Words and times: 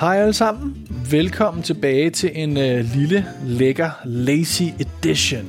Hej 0.00 0.16
alle 0.16 0.32
sammen. 0.32 0.88
Velkommen 1.10 1.62
tilbage 1.62 2.10
til 2.10 2.30
en 2.34 2.56
øh, 2.56 2.84
lille, 2.94 3.26
lækker, 3.44 3.90
lazy 4.04 4.62
edition. 4.62 5.46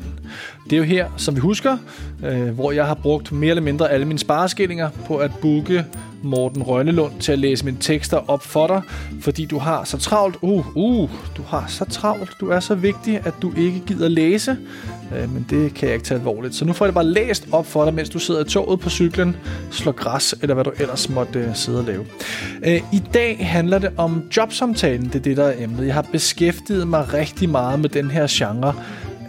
Det 0.63 0.73
er 0.73 0.77
jo 0.77 0.83
her, 0.83 1.09
som 1.17 1.35
vi 1.35 1.39
husker, 1.39 1.77
øh, 2.25 2.49
hvor 2.49 2.71
jeg 2.71 2.85
har 2.85 2.93
brugt 2.93 3.31
mere 3.31 3.49
eller 3.49 3.61
mindre 3.61 3.91
alle 3.91 4.05
mine 4.05 4.19
spareskillinger 4.19 4.89
på 5.05 5.17
at 5.17 5.31
booke 5.41 5.85
Morten 6.23 6.63
Rønnelund 6.63 7.19
til 7.19 7.31
at 7.31 7.39
læse 7.39 7.65
mine 7.65 7.77
tekster 7.79 8.29
op 8.29 8.43
for 8.43 8.67
dig, 8.67 8.81
fordi 9.21 9.45
du 9.45 9.57
har 9.57 9.83
så 9.83 9.97
travlt. 9.97 10.37
Uh, 10.41 10.77
uh, 10.77 11.09
du 11.37 11.41
har 11.47 11.65
så 11.67 11.85
travlt. 11.85 12.31
Du 12.39 12.49
er 12.49 12.59
så 12.59 12.75
vigtig, 12.75 13.21
at 13.25 13.33
du 13.41 13.53
ikke 13.57 13.81
gider 13.87 14.09
læse. 14.09 14.57
Øh, 15.17 15.33
men 15.33 15.45
det 15.49 15.73
kan 15.73 15.87
jeg 15.87 15.95
ikke 15.95 16.05
tage 16.05 16.17
alvorligt. 16.17 16.55
Så 16.55 16.65
nu 16.65 16.73
får 16.73 16.85
jeg 16.85 16.87
det 16.89 16.95
bare 16.95 17.05
læst 17.05 17.47
op 17.51 17.65
for 17.65 17.85
dig, 17.85 17.93
mens 17.93 18.09
du 18.09 18.19
sidder 18.19 18.41
i 18.41 18.43
toget 18.43 18.79
på 18.79 18.89
cyklen, 18.89 19.35
slår 19.71 19.91
græs, 19.91 20.35
eller 20.41 20.53
hvad 20.53 20.63
du 20.63 20.71
ellers 20.79 21.09
måtte 21.09 21.39
øh, 21.39 21.55
sidde 21.55 21.79
og 21.79 21.85
lave. 21.85 22.05
Øh, 22.65 22.81
I 22.93 23.03
dag 23.13 23.47
handler 23.47 23.79
det 23.79 23.91
om 23.97 24.23
jobsamtalen. 24.37 25.05
Det 25.05 25.15
er 25.15 25.19
det, 25.19 25.37
der 25.37 25.43
er 25.43 25.63
emnet. 25.63 25.85
Jeg 25.85 25.93
har 25.93 26.05
beskæftiget 26.11 26.87
mig 26.87 27.13
rigtig 27.13 27.49
meget 27.49 27.79
med 27.79 27.89
den 27.89 28.11
her 28.11 28.27
genre, 28.29 28.73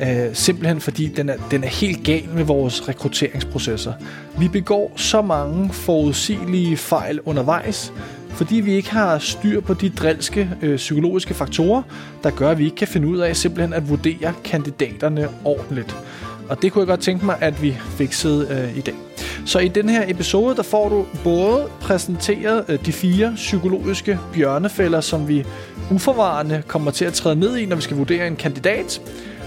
Øh, 0.02 0.34
simpelthen 0.34 0.80
fordi 0.80 1.08
den 1.08 1.28
er, 1.28 1.36
den 1.50 1.64
er 1.64 1.68
helt 1.68 2.04
gal 2.04 2.28
med 2.34 2.44
vores 2.44 2.88
rekrutteringsprocesser. 2.88 3.92
Vi 4.38 4.48
begår 4.48 4.92
så 4.96 5.22
mange 5.22 5.72
forudsigelige 5.72 6.76
fejl 6.76 7.20
undervejs, 7.20 7.92
fordi 8.34 8.56
vi 8.56 8.74
ikke 8.74 8.90
har 8.90 9.18
styr 9.18 9.60
på 9.60 9.74
de 9.74 9.90
drilske 9.90 10.50
øh, 10.62 10.76
psykologiske 10.76 11.34
faktorer, 11.34 11.82
der 12.22 12.30
gør, 12.30 12.50
at 12.50 12.58
vi 12.58 12.64
ikke 12.64 12.76
kan 12.76 12.88
finde 12.88 13.08
ud 13.08 13.18
af 13.18 13.36
simpelthen 13.36 13.72
at 13.72 13.88
vurdere 13.88 14.32
kandidaterne 14.44 15.28
ordentligt. 15.44 15.96
Og 16.48 16.62
det 16.62 16.72
kunne 16.72 16.80
jeg 16.80 16.88
godt 16.88 17.00
tænke 17.00 17.26
mig, 17.26 17.36
at 17.40 17.62
vi 17.62 17.76
fikset 17.96 18.50
øh, 18.50 18.78
i 18.78 18.80
dag. 18.80 18.94
Så 19.46 19.58
i 19.58 19.68
den 19.68 19.88
her 19.88 20.04
episode, 20.08 20.56
der 20.56 20.62
får 20.62 20.88
du 20.88 21.06
både 21.24 21.66
præsenteret 21.80 22.64
øh, 22.68 22.86
de 22.86 22.92
fire 22.92 23.32
psykologiske 23.36 24.18
bjørnefælder, 24.34 25.00
som 25.00 25.28
vi 25.28 25.44
uforvarende 25.90 26.62
kommer 26.66 26.90
til 26.90 27.04
at 27.04 27.12
træde 27.12 27.36
ned 27.36 27.56
i, 27.56 27.66
når 27.66 27.76
vi 27.76 27.82
skal 27.82 27.96
vurdere 27.96 28.26
en 28.26 28.36
kandidat 28.36 29.00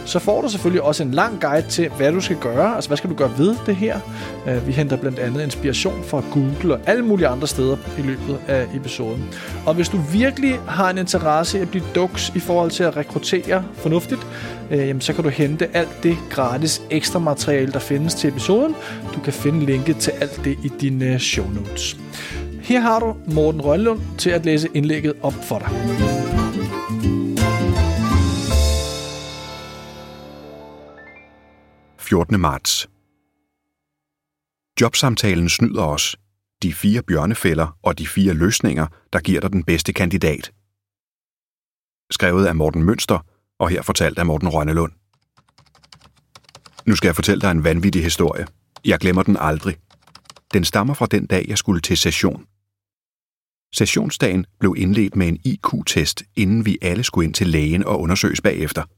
så 0.06 0.20
får 0.20 0.42
du 0.42 0.50
selvfølgelig 0.50 0.82
også 0.82 1.04
en 1.04 1.12
lang 1.12 1.42
guide 1.42 1.68
til, 1.70 1.90
hvad 1.90 2.12
du 2.12 2.22
skal 2.22 2.38
gøre. 2.38 2.76
Altså, 2.76 2.90
hvad 2.90 2.98
skal 2.98 3.10
du 3.10 3.16
gøre 3.16 3.32
ved 3.38 3.56
det 3.66 3.76
her? 3.76 4.00
Øh, 4.48 4.68
vi 4.68 4.72
henter 4.72 4.98
blandt 4.98 5.20
andet 5.20 5.44
inspiration 5.44 6.04
fra 6.04 6.24
Google 6.32 6.74
og 6.74 6.80
alle 6.86 7.06
mulige 7.06 7.28
andre 7.28 7.48
steder 7.48 7.78
i 7.98 8.02
løbet 8.02 8.40
af 8.48 8.68
episoden. 8.76 9.30
Og 9.66 9.74
hvis 9.74 9.90
du 9.90 9.98
virkelig 9.98 10.60
har 10.68 10.90
en 10.90 10.98
interesse 10.98 11.58
i 11.58 11.62
at 11.62 11.70
blive 11.70 11.84
duks 11.96 12.32
i 12.36 12.40
forhold 12.40 12.72
til 12.72 12.84
at 12.84 12.98
rekruttere 12.98 13.64
fornuftigt, 13.74 14.28
øh, 14.72 14.80
jamen, 14.80 15.02
så 15.02 15.14
kan 15.14 15.24
du 15.24 15.30
hente 15.30 15.68
alt 15.74 16.04
det 16.04 16.18
gratis 16.30 16.82
ekstra 16.90 17.20
materiale, 17.20 17.72
der 17.72 17.80
findes 17.80 18.14
til 18.14 18.28
episoden. 18.28 18.76
Du 19.16 19.20
kan 19.20 19.34
finde 19.34 19.66
linket 19.66 19.98
til 19.98 20.12
alt 20.22 20.42
det 20.44 20.58
i 20.64 20.72
dine 20.82 21.20
show 21.20 21.46
notes. 21.50 21.98
Her 22.62 22.80
har 22.80 23.00
du 23.00 23.16
Morten 23.26 23.62
Rønlund 23.62 24.00
til 24.18 24.30
at 24.30 24.46
læse 24.46 24.68
indlægget 24.74 25.14
op 25.22 25.34
for 25.44 25.60
dig. 25.60 26.45
14. 32.16 32.40
marts. 32.40 32.90
Jobsamtalen 34.82 35.50
snyder 35.50 35.84
os. 35.84 36.18
De 36.64 36.74
fire 36.74 37.04
bjørnefælder 37.04 37.78
og 37.84 37.98
de 37.98 38.08
fire 38.08 38.34
løsninger, 38.34 38.88
der 39.14 39.20
giver 39.20 39.42
dig 39.42 39.54
den 39.54 39.64
bedste 39.64 39.94
kandidat. 39.94 40.52
Skrevet 42.12 42.46
af 42.46 42.56
Morten 42.56 42.84
Mønster, 42.84 43.20
og 43.60 43.70
her 43.70 43.82
fortalt 43.82 44.20
af 44.20 44.26
Morten 44.26 44.50
Rønnelund. 44.50 44.92
Nu 46.86 46.96
skal 46.96 47.08
jeg 47.08 47.16
fortælle 47.16 47.42
dig 47.42 47.52
en 47.52 47.64
vanvittig 47.64 48.04
historie. 48.04 48.48
Jeg 48.86 49.00
glemmer 49.00 49.24
den 49.24 49.38
aldrig. 49.40 49.78
Den 50.54 50.64
stammer 50.64 50.94
fra 50.94 51.06
den 51.06 51.26
dag, 51.26 51.46
jeg 51.48 51.58
skulle 51.58 51.82
til 51.82 51.98
session. 51.98 52.46
Sessionsdagen 53.74 54.46
blev 54.60 54.76
indledt 54.78 55.16
med 55.16 55.28
en 55.28 55.40
IQ-test, 55.44 56.24
inden 56.36 56.66
vi 56.66 56.78
alle 56.82 57.04
skulle 57.04 57.26
ind 57.26 57.34
til 57.34 57.48
lægen 57.48 57.84
og 57.84 58.00
undersøges 58.02 58.42
bagefter– 58.42 58.84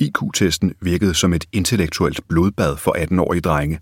IQ-testen 0.00 0.74
virkede 0.80 1.14
som 1.14 1.32
et 1.32 1.44
intellektuelt 1.52 2.20
blodbad 2.28 2.76
for 2.76 2.92
18-årige 2.96 3.40
drenge. 3.40 3.80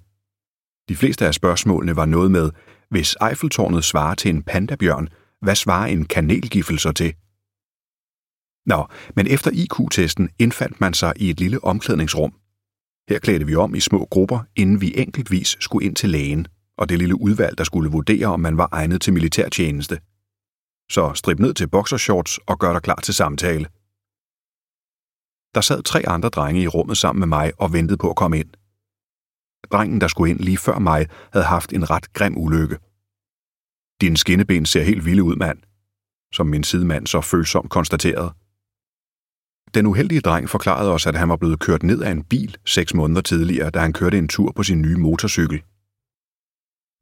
De 0.89 0.97
fleste 0.97 1.27
af 1.27 1.35
spørgsmålene 1.35 1.97
var 1.97 2.07
noget 2.07 2.31
med, 2.31 2.51
hvis 2.91 3.17
Eiffeltårnet 3.29 3.85
svarer 3.85 4.15
til 4.15 4.29
en 4.29 4.43
pandabjørn, 4.43 5.09
hvad 5.43 5.55
svarer 5.55 5.87
en 5.87 6.05
kanelgiffel 6.05 6.79
så 6.79 6.93
til? 6.93 7.15
Nå, 8.67 8.87
men 9.17 9.27
efter 9.27 9.51
IQ-testen 9.55 10.31
indfandt 10.39 10.81
man 10.81 10.95
sig 10.95 11.13
i 11.17 11.31
et 11.31 11.41
lille 11.41 11.65
omklædningsrum. 11.65 12.33
Her 13.09 13.19
klædte 13.19 13.47
vi 13.47 13.55
om 13.55 13.75
i 13.75 13.81
små 13.81 14.05
grupper, 14.11 14.41
inden 14.57 14.81
vi 14.81 14.93
enkeltvis 14.97 15.57
skulle 15.61 15.87
ind 15.87 15.97
til 15.97 16.11
lægen, 16.11 16.47
og 16.79 16.89
det 16.89 16.99
lille 16.99 17.21
udvalg, 17.21 17.59
der 17.59 17.65
skulle 17.65 17.91
vurdere, 17.91 18.27
om 18.27 18.41
man 18.41 18.57
var 18.57 18.69
egnet 18.73 19.01
til 19.01 19.13
militærtjeneste. 19.13 20.01
Så 20.91 21.13
strip 21.15 21.39
ned 21.39 21.55
til 21.55 21.69
boxershorts 21.69 22.39
og 22.39 22.59
gør 22.59 22.73
dig 22.73 22.83
klar 22.83 23.01
til 23.03 23.15
samtale– 23.15 23.67
der 25.55 25.61
sad 25.61 25.83
tre 25.83 26.09
andre 26.09 26.29
drenge 26.29 26.63
i 26.63 26.67
rummet 26.67 26.99
sammen 26.99 27.21
med 27.21 27.29
mig 27.29 27.53
og 27.59 27.73
ventede 27.73 27.99
på 27.99 28.11
at 28.11 28.17
komme 28.17 28.39
ind. 28.39 28.51
Drengen, 29.73 30.01
der 30.01 30.09
skulle 30.09 30.31
ind 30.31 30.41
lige 30.41 30.59
før 30.59 30.79
mig, 30.79 31.07
havde 31.33 31.47
haft 31.47 31.73
en 31.73 31.91
ret 31.91 32.13
grim 32.13 32.39
ulykke. 32.39 32.79
Din 34.01 34.17
skinneben 34.17 34.67
ser 34.67 34.83
helt 34.83 35.05
vilde 35.05 35.23
ud, 35.23 35.37
mand, 35.37 35.59
som 36.35 36.47
min 36.47 36.65
sidemand 36.65 37.07
så 37.07 37.21
følsomt 37.21 37.71
konstaterede. 37.71 38.33
Den 39.75 39.87
uheldige 39.87 40.21
dreng 40.21 40.51
forklarede 40.51 40.93
os, 40.93 41.07
at 41.07 41.15
han 41.15 41.29
var 41.29 41.37
blevet 41.37 41.61
kørt 41.61 41.83
ned 41.83 42.03
af 42.03 42.11
en 42.11 42.25
bil 42.25 42.57
seks 42.67 42.95
måneder 42.95 43.21
tidligere, 43.21 43.71
da 43.71 43.79
han 43.79 43.93
kørte 43.93 44.19
en 44.19 44.29
tur 44.29 44.53
på 44.53 44.63
sin 44.63 44.83
nye 44.83 44.97
motorcykel. 44.97 45.63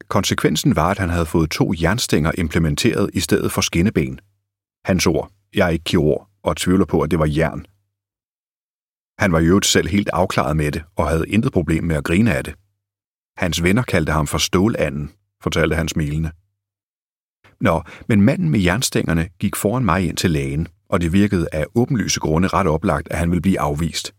Konsekvensen 0.07 0.75
var, 0.75 0.91
at 0.91 0.97
han 0.97 1.09
havde 1.09 1.25
fået 1.25 1.51
to 1.51 1.73
jernstænger 1.81 2.31
implementeret 2.37 3.09
i 3.13 3.19
stedet 3.19 3.51
for 3.51 3.61
skinneben. 3.61 4.19
Hans 4.85 5.07
ord, 5.07 5.31
jeg 5.55 5.65
er 5.65 5.69
ikke 5.69 5.83
kirurg, 5.83 6.27
og 6.43 6.57
tvivler 6.57 6.85
på, 6.85 7.01
at 7.01 7.11
det 7.11 7.19
var 7.19 7.25
jern, 7.25 7.65
han 9.19 9.31
var 9.31 9.39
jo 9.39 9.61
selv 9.61 9.87
helt 9.87 10.09
afklaret 10.13 10.57
med 10.57 10.71
det, 10.71 10.83
og 10.95 11.09
havde 11.09 11.29
intet 11.29 11.53
problem 11.53 11.83
med 11.83 11.95
at 11.95 12.03
grine 12.03 12.35
af 12.35 12.43
det. 12.43 12.55
Hans 13.37 13.63
venner 13.63 13.83
kaldte 13.83 14.11
ham 14.11 14.27
for 14.27 14.37
stålanden, 14.37 15.11
fortalte 15.43 15.75
han 15.75 15.87
smilende. 15.87 16.31
Nå, 17.61 17.83
men 18.09 18.21
manden 18.21 18.49
med 18.49 18.59
jernstængerne 18.59 19.29
gik 19.39 19.55
foran 19.55 19.85
mig 19.85 20.07
ind 20.07 20.17
til 20.17 20.31
lægen, 20.31 20.67
og 20.89 21.01
det 21.01 21.13
virkede 21.13 21.47
af 21.51 21.65
åbenlyse 21.75 22.19
grunde 22.19 22.47
ret 22.47 22.67
oplagt, 22.67 23.07
at 23.11 23.17
han 23.17 23.31
ville 23.31 23.41
blive 23.41 23.59
afvist. 23.59 24.15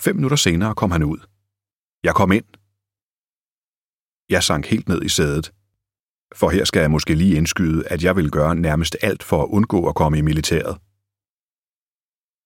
Fem 0.00 0.16
minutter 0.16 0.36
senere 0.36 0.74
kom 0.74 0.90
han 0.90 1.02
ud. 1.02 1.18
Jeg 2.04 2.14
kom 2.14 2.32
ind. 2.32 2.44
Jeg 4.28 4.42
sank 4.42 4.66
helt 4.66 4.88
ned 4.88 5.02
i 5.02 5.08
sædet. 5.08 5.52
For 6.34 6.50
her 6.50 6.64
skal 6.64 6.80
jeg 6.80 6.90
måske 6.90 7.14
lige 7.14 7.36
indskyde, 7.36 7.88
at 7.88 8.04
jeg 8.04 8.16
vil 8.16 8.30
gøre 8.30 8.54
nærmest 8.54 8.96
alt 9.02 9.22
for 9.22 9.42
at 9.42 9.48
undgå 9.48 9.88
at 9.88 9.94
komme 9.94 10.18
i 10.18 10.22
militæret. 10.22 10.78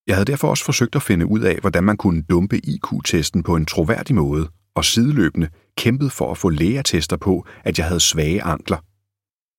Jeg 0.06 0.16
havde 0.16 0.32
derfor 0.32 0.48
også 0.48 0.64
forsøgt 0.64 0.96
at 0.96 1.02
finde 1.02 1.26
ud 1.26 1.40
af, 1.40 1.58
hvordan 1.60 1.84
man 1.84 1.96
kunne 1.96 2.22
dumpe 2.22 2.58
IQ-testen 2.58 3.42
på 3.42 3.56
en 3.56 3.66
troværdig 3.66 4.14
måde, 4.14 4.48
og 4.74 4.84
sideløbende 4.84 5.48
kæmpet 5.76 6.12
for 6.12 6.30
at 6.30 6.38
få 6.38 6.48
lægeattester 6.48 7.16
på, 7.16 7.46
at 7.64 7.78
jeg 7.78 7.86
havde 7.86 8.00
svage 8.00 8.42
ankler. 8.42 8.78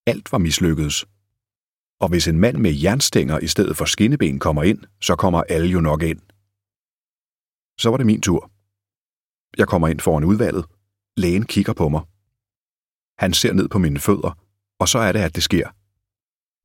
Alt 0.08 0.32
var 0.32 0.38
mislykkedes. 0.38 1.06
Og 2.00 2.10
hvis 2.10 2.28
en 2.28 2.40
mand 2.40 2.58
med 2.58 2.74
jernstænger 2.74 3.40
i 3.40 3.48
stedet 3.48 3.78
for 3.78 3.86
skinneben 3.86 4.40
kommer 4.40 4.64
ind, 4.64 4.80
så 5.02 5.16
kommer 5.16 5.44
alle 5.50 5.68
jo 5.68 5.82
nok 5.82 6.02
ind. 6.04 6.20
Så 7.82 7.90
var 7.90 7.98
det 7.98 8.06
min 8.06 8.22
tur. 8.22 8.52
Jeg 9.58 9.68
kommer 9.68 9.88
ind 9.88 10.00
foran 10.00 10.24
udvalget. 10.24 10.66
Lægen 11.18 11.46
kigger 11.46 11.74
på 11.74 11.90
mig. 11.90 12.02
Han 13.18 13.34
ser 13.34 13.54
ned 13.54 13.68
på 13.70 13.80
mine 13.80 14.00
fødder, 14.00 14.32
og 14.80 14.88
så 14.88 15.00
er 15.00 15.12
det, 15.12 15.20
at 15.20 15.36
det 15.36 15.44
sker. 15.44 15.68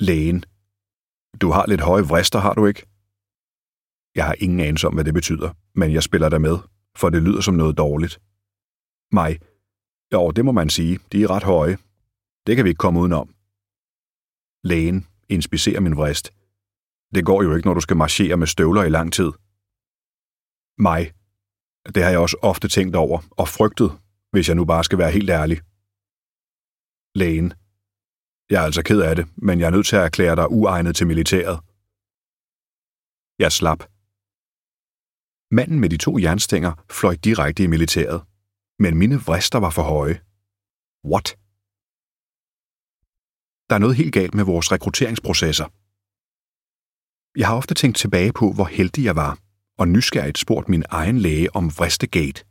Lægen. 0.05 0.45
Du 1.41 1.51
har 1.51 1.67
lidt 1.67 1.81
høje 1.81 2.03
vrister, 2.03 2.39
har 2.39 2.55
du 2.55 2.67
ikke? 2.67 2.90
Jeg 4.15 4.25
har 4.26 4.34
ingen 4.38 4.60
anelse 4.60 4.87
om, 4.87 4.94
hvad 4.94 5.04
det 5.04 5.15
betyder, 5.15 5.50
men 5.75 5.93
jeg 5.93 6.02
spiller 6.02 6.29
der 6.29 6.38
med, 6.38 6.58
for 6.96 7.11
det 7.11 7.23
lyder 7.23 7.40
som 7.40 7.55
noget 7.55 7.79
dårligt. 7.79 8.20
Mig. 9.12 9.38
Jo, 10.12 10.31
det 10.31 10.44
må 10.44 10.52
man 10.52 10.70
sige. 10.70 10.99
De 11.12 11.23
er 11.23 11.31
ret 11.31 11.43
høje. 11.43 11.79
Det 12.46 12.56
kan 12.56 12.64
vi 12.64 12.70
ikke 12.70 12.79
komme 12.79 13.00
udenom. 13.00 13.35
Lægen 14.64 15.06
inspicerer 15.29 15.81
min 15.81 15.96
vrist. 15.96 16.32
Det 17.14 17.25
går 17.25 17.43
jo 17.43 17.55
ikke, 17.55 17.69
når 17.69 17.75
du 17.75 17.81
skal 17.81 17.96
marchere 17.96 18.37
med 18.37 18.46
støvler 18.46 18.82
i 18.82 18.88
lang 18.88 19.12
tid. 19.12 19.31
Mig. 20.79 21.12
Det 21.94 22.02
har 22.02 22.11
jeg 22.11 22.19
også 22.19 22.37
ofte 22.43 22.69
tænkt 22.69 22.96
over 22.96 23.19
og 23.31 23.49
frygtet, 23.49 23.90
hvis 24.32 24.49
jeg 24.49 24.56
nu 24.56 24.64
bare 24.64 24.85
skal 24.85 24.99
være 24.99 25.11
helt 25.11 25.31
ærlig. 25.31 25.58
Lægen. 27.14 27.52
Jeg 28.50 28.61
er 28.61 28.64
altså 28.64 28.82
ked 28.82 29.00
af 29.00 29.17
det, 29.17 29.26
men 29.37 29.61
jeg 29.61 29.67
er 29.67 29.70
nødt 29.70 29.87
til 29.87 29.96
at 29.96 30.05
erklære 30.05 30.37
dig 30.37 30.50
uegnet 30.50 30.96
til 30.96 31.06
militæret. 31.06 31.61
Jeg 33.38 33.52
slap. 33.52 33.82
Manden 35.52 35.81
med 35.81 35.88
de 35.88 35.97
to 35.97 36.19
jernstænger 36.19 36.73
fløj 36.91 37.14
direkte 37.14 37.62
i 37.62 37.67
militæret. 37.67 38.23
Men 38.79 38.97
mine 38.97 39.17
vrister 39.17 39.58
var 39.58 39.70
for 39.70 39.82
høje. 39.82 40.20
What? 41.11 41.29
Der 43.69 43.75
er 43.75 43.79
noget 43.79 43.97
helt 43.97 44.14
galt 44.14 44.35
med 44.35 44.44
vores 44.44 44.73
rekrutteringsprocesser. 44.73 45.64
Jeg 47.38 47.47
har 47.49 47.56
ofte 47.56 47.75
tænkt 47.75 47.97
tilbage 47.97 48.32
på, 48.32 48.52
hvor 48.52 48.64
heldig 48.64 49.05
jeg 49.05 49.17
var, 49.17 49.38
og 49.79 49.88
nysgerrigt 49.88 50.38
spurgt 50.38 50.69
min 50.69 50.85
egen 50.91 51.19
læge 51.19 51.56
om 51.56 51.64
vristegate. 51.79 52.44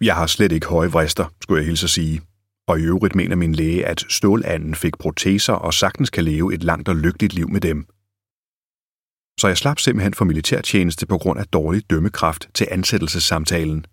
Jeg 0.00 0.16
har 0.16 0.26
slet 0.26 0.52
ikke 0.52 0.66
høje 0.66 0.90
vrister, 0.90 1.34
skulle 1.42 1.58
jeg 1.60 1.66
hilse 1.66 1.86
at 1.86 1.90
sige, 1.90 2.22
Og 2.68 2.80
i 2.80 2.82
øvrigt 2.82 3.14
mener 3.14 3.36
min 3.36 3.54
læge, 3.54 3.86
at 3.86 4.04
stålanden 4.08 4.74
fik 4.74 4.98
proteser 4.98 5.52
og 5.52 5.74
sagtens 5.74 6.10
kan 6.10 6.24
leve 6.24 6.54
et 6.54 6.62
langt 6.64 6.88
og 6.88 6.96
lykkeligt 6.96 7.32
liv 7.32 7.48
med 7.48 7.60
dem. 7.60 7.86
Så 9.40 9.46
jeg 9.48 9.58
slap 9.58 9.78
simpelthen 9.78 10.14
for 10.14 10.24
militærtjeneste 10.24 11.06
på 11.06 11.18
grund 11.18 11.40
af 11.40 11.46
dårlig 11.46 11.90
dømmekraft 11.90 12.48
til 12.54 12.66
ansættelsessamtalen. 12.70 13.86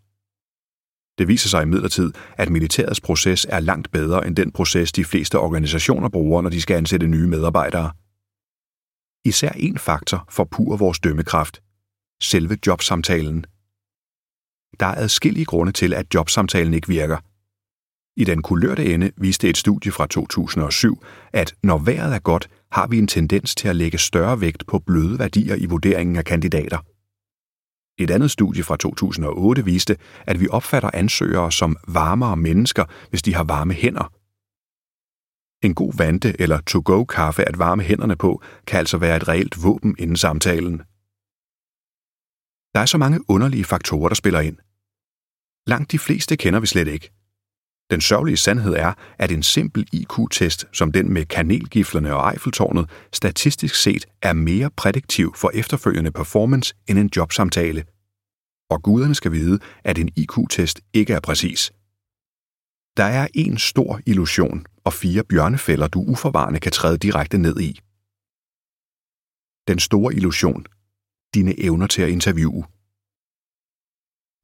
Det 1.18 1.28
viser 1.28 1.50
sig 1.50 1.62
imidlertid, 1.62 2.14
at 2.38 2.50
militærets 2.50 3.02
proces 3.02 3.46
er 3.50 3.60
langt 3.60 3.92
bedre 3.92 4.28
end 4.28 4.36
den 4.36 4.52
proces, 4.52 4.92
de 4.92 5.06
fleste 5.06 5.40
organisationer 5.40 6.10
bruger, 6.10 6.42
når 6.42 6.50
de 6.50 6.62
skal 6.62 6.78
ansætte 6.78 7.08
nye 7.08 7.28
medarbejdere. 7.28 7.92
Især 9.26 9.52
en 9.52 9.78
faktor 9.78 10.26
forpurer 10.30 10.78
vores 10.78 11.00
dømmekraft. 11.00 11.62
Selve 12.22 12.58
jobsamtalen. 12.68 13.46
Der 14.80 14.86
er 14.86 14.96
adskillige 14.96 15.46
grunde 15.46 15.72
til, 15.72 15.94
at 15.94 16.14
jobsamtalen 16.14 16.74
ikke 16.74 16.88
virker. 16.88 17.18
I 18.16 18.24
den 18.24 18.42
kulørte 18.42 18.94
ende 18.94 19.12
viste 19.18 19.50
et 19.50 19.58
studie 19.58 19.92
fra 19.92 20.08
2007, 20.08 21.04
at 21.34 21.56
når 21.64 21.78
vejret 21.78 22.16
er 22.16 22.20
godt, 22.20 22.50
har 22.72 22.88
vi 22.88 22.98
en 22.98 23.08
tendens 23.08 23.56
til 23.56 23.68
at 23.68 23.76
lægge 23.76 23.98
større 23.98 24.42
vægt 24.42 24.68
på 24.68 24.80
bløde 24.80 25.20
værdier 25.20 25.56
i 25.56 25.66
vurderingen 25.66 26.16
af 26.16 26.26
kandidater. 26.26 26.78
Et 28.00 28.12
andet 28.12 28.32
studie 28.32 28.64
fra 28.64 28.78
2008 28.78 29.66
viste, 29.66 29.98
at 30.28 30.40
vi 30.40 30.48
opfatter 30.48 30.90
ansøgere 30.94 31.52
som 31.52 31.78
varmere 31.88 32.38
mennesker, 32.38 32.86
hvis 33.10 33.22
de 33.22 33.36
har 33.36 33.44
varme 33.44 33.74
hænder. 33.74 34.14
En 35.66 35.76
god 35.76 35.94
vante 35.98 36.42
eller 36.42 36.62
to-go-kaffe 36.62 37.48
at 37.48 37.60
varme 37.60 37.84
hænderne 37.84 38.16
på 38.16 38.42
kan 38.68 38.80
altså 38.80 38.98
være 38.98 39.18
et 39.18 39.28
reelt 39.28 39.64
våben 39.64 39.96
inden 40.00 40.18
samtalen. 40.18 40.78
Der 42.74 42.80
er 42.82 42.86
så 42.86 42.98
mange 42.98 43.20
underlige 43.30 43.64
faktorer, 43.64 44.08
der 44.08 44.16
spiller 44.16 44.40
ind. 44.40 44.58
Langt 45.68 45.92
de 45.92 46.00
fleste 46.00 46.38
kender 46.38 46.60
vi 46.60 46.68
slet 46.68 46.88
ikke. 46.88 47.12
Den 47.92 48.02
sørgelige 48.02 48.38
sandhed 48.38 48.74
er, 48.74 48.94
at 49.18 49.32
en 49.32 49.44
simpel 49.44 49.88
IQ-test 49.94 50.66
som 50.74 50.92
den 50.92 51.14
med 51.14 51.26
kanelgiflerne 51.26 52.16
og 52.16 52.32
Eiffeltårnet 52.32 52.90
statistisk 53.14 53.76
set 53.76 54.06
er 54.22 54.34
mere 54.34 54.70
prædiktiv 54.70 55.36
for 55.36 55.52
efterfølgende 55.54 56.12
performance 56.12 56.76
end 56.88 57.00
en 57.00 57.10
jobsamtale. 57.16 57.86
Og 58.70 58.84
guderne 58.84 59.16
skal 59.16 59.32
vide, 59.32 59.60
at 59.84 59.98
en 59.98 60.10
IQ-test 60.16 60.82
ikke 60.94 61.14
er 61.14 61.20
præcis. 61.20 61.72
Der 62.98 63.04
er 63.04 63.28
en 63.34 63.58
stor 63.58 64.02
illusion 64.06 64.66
og 64.84 64.94
fire 64.94 65.24
bjørnefælder, 65.24 65.88
du 65.88 66.02
uforvarende 66.02 66.60
kan 66.60 66.72
træde 66.72 66.98
direkte 66.98 67.38
ned 67.38 67.60
i. 67.60 67.80
Den 69.68 69.80
store 69.80 70.16
illusion. 70.16 70.66
Dine 71.34 71.60
evner 71.60 71.88
til 71.88 72.02
at 72.02 72.10
interviewe. 72.10 72.64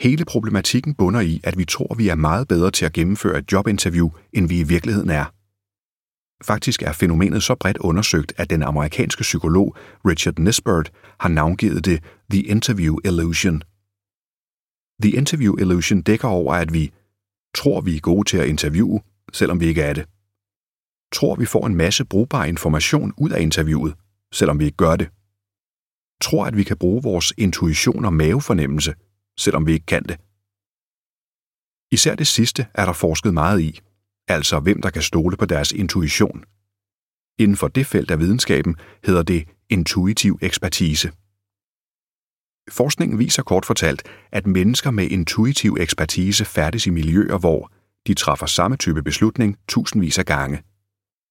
Hele 0.01 0.25
problematikken 0.25 0.95
bunder 0.95 1.21
i, 1.21 1.41
at 1.43 1.57
vi 1.57 1.65
tror, 1.65 1.95
vi 1.95 2.09
er 2.09 2.15
meget 2.15 2.47
bedre 2.47 2.71
til 2.71 2.85
at 2.85 2.93
gennemføre 2.93 3.39
et 3.39 3.51
jobinterview, 3.51 4.09
end 4.33 4.47
vi 4.47 4.59
i 4.59 4.63
virkeligheden 4.63 5.09
er. 5.09 5.25
Faktisk 6.43 6.81
er 6.81 6.91
fænomenet 6.91 7.43
så 7.43 7.55
bredt 7.55 7.77
undersøgt, 7.77 8.33
at 8.37 8.49
den 8.49 8.63
amerikanske 8.63 9.21
psykolog 9.21 9.75
Richard 10.05 10.39
Nisbert 10.39 10.91
har 11.19 11.29
navngivet 11.29 11.85
det 11.85 12.03
The 12.31 12.41
Interview 12.41 12.97
Illusion. 13.05 13.63
The 15.01 15.11
Interview 15.11 15.55
Illusion 15.57 16.01
dækker 16.01 16.27
over, 16.27 16.53
at 16.53 16.73
vi 16.73 16.91
tror, 17.55 17.81
vi 17.81 17.95
er 17.95 17.99
gode 17.99 18.29
til 18.29 18.37
at 18.37 18.47
interviewe, 18.47 19.01
selvom 19.33 19.59
vi 19.59 19.65
ikke 19.65 19.81
er 19.81 19.93
det. 19.93 20.05
Tror, 21.13 21.35
vi 21.35 21.45
får 21.45 21.67
en 21.67 21.75
masse 21.75 22.05
brugbar 22.05 22.45
information 22.45 23.13
ud 23.17 23.29
af 23.29 23.41
interviewet, 23.41 23.93
selvom 24.31 24.59
vi 24.59 24.65
ikke 24.65 24.77
gør 24.77 24.95
det. 24.95 25.09
Tror, 26.21 26.45
at 26.45 26.57
vi 26.57 26.63
kan 26.63 26.77
bruge 26.77 27.03
vores 27.03 27.33
intuition 27.37 28.05
og 28.05 28.13
mavefornemmelse, 28.13 28.93
selvom 29.38 29.68
vi 29.68 29.74
ikke 29.74 29.85
kan 29.85 30.03
det. 30.03 30.18
Især 31.91 32.15
det 32.15 32.27
sidste 32.27 32.68
er 32.74 32.85
der 32.85 32.94
forsket 32.94 33.33
meget 33.33 33.62
i, 33.62 33.80
altså 34.27 34.59
hvem 34.59 34.81
der 34.81 34.89
kan 34.89 35.01
stole 35.01 35.38
på 35.38 35.45
deres 35.45 35.71
intuition. 35.71 36.44
Inden 37.39 37.57
for 37.57 37.68
det 37.68 37.88
felt 37.88 38.12
af 38.12 38.19
videnskaben 38.19 38.75
hedder 39.03 39.24
det 39.24 39.47
intuitiv 39.69 40.39
ekspertise. 40.41 41.12
Forskningen 42.71 43.19
viser 43.19 43.44
kort 43.44 43.65
fortalt, 43.65 44.03
at 44.31 44.47
mennesker 44.47 44.91
med 44.91 45.07
intuitiv 45.07 45.77
ekspertise 45.79 46.45
færdes 46.45 46.88
i 46.88 46.89
miljøer, 46.89 47.38
hvor 47.38 47.71
de 48.07 48.13
træffer 48.13 48.45
samme 48.45 48.77
type 48.77 49.03
beslutning 49.03 49.57
tusindvis 49.68 50.19
af 50.19 50.25
gange. 50.25 50.63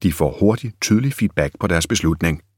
De 0.02 0.12
får 0.12 0.38
hurtigt 0.40 0.80
tydelig 0.80 1.12
feedback 1.12 1.58
på 1.60 1.66
deres 1.66 1.86
beslutning– 1.86 2.42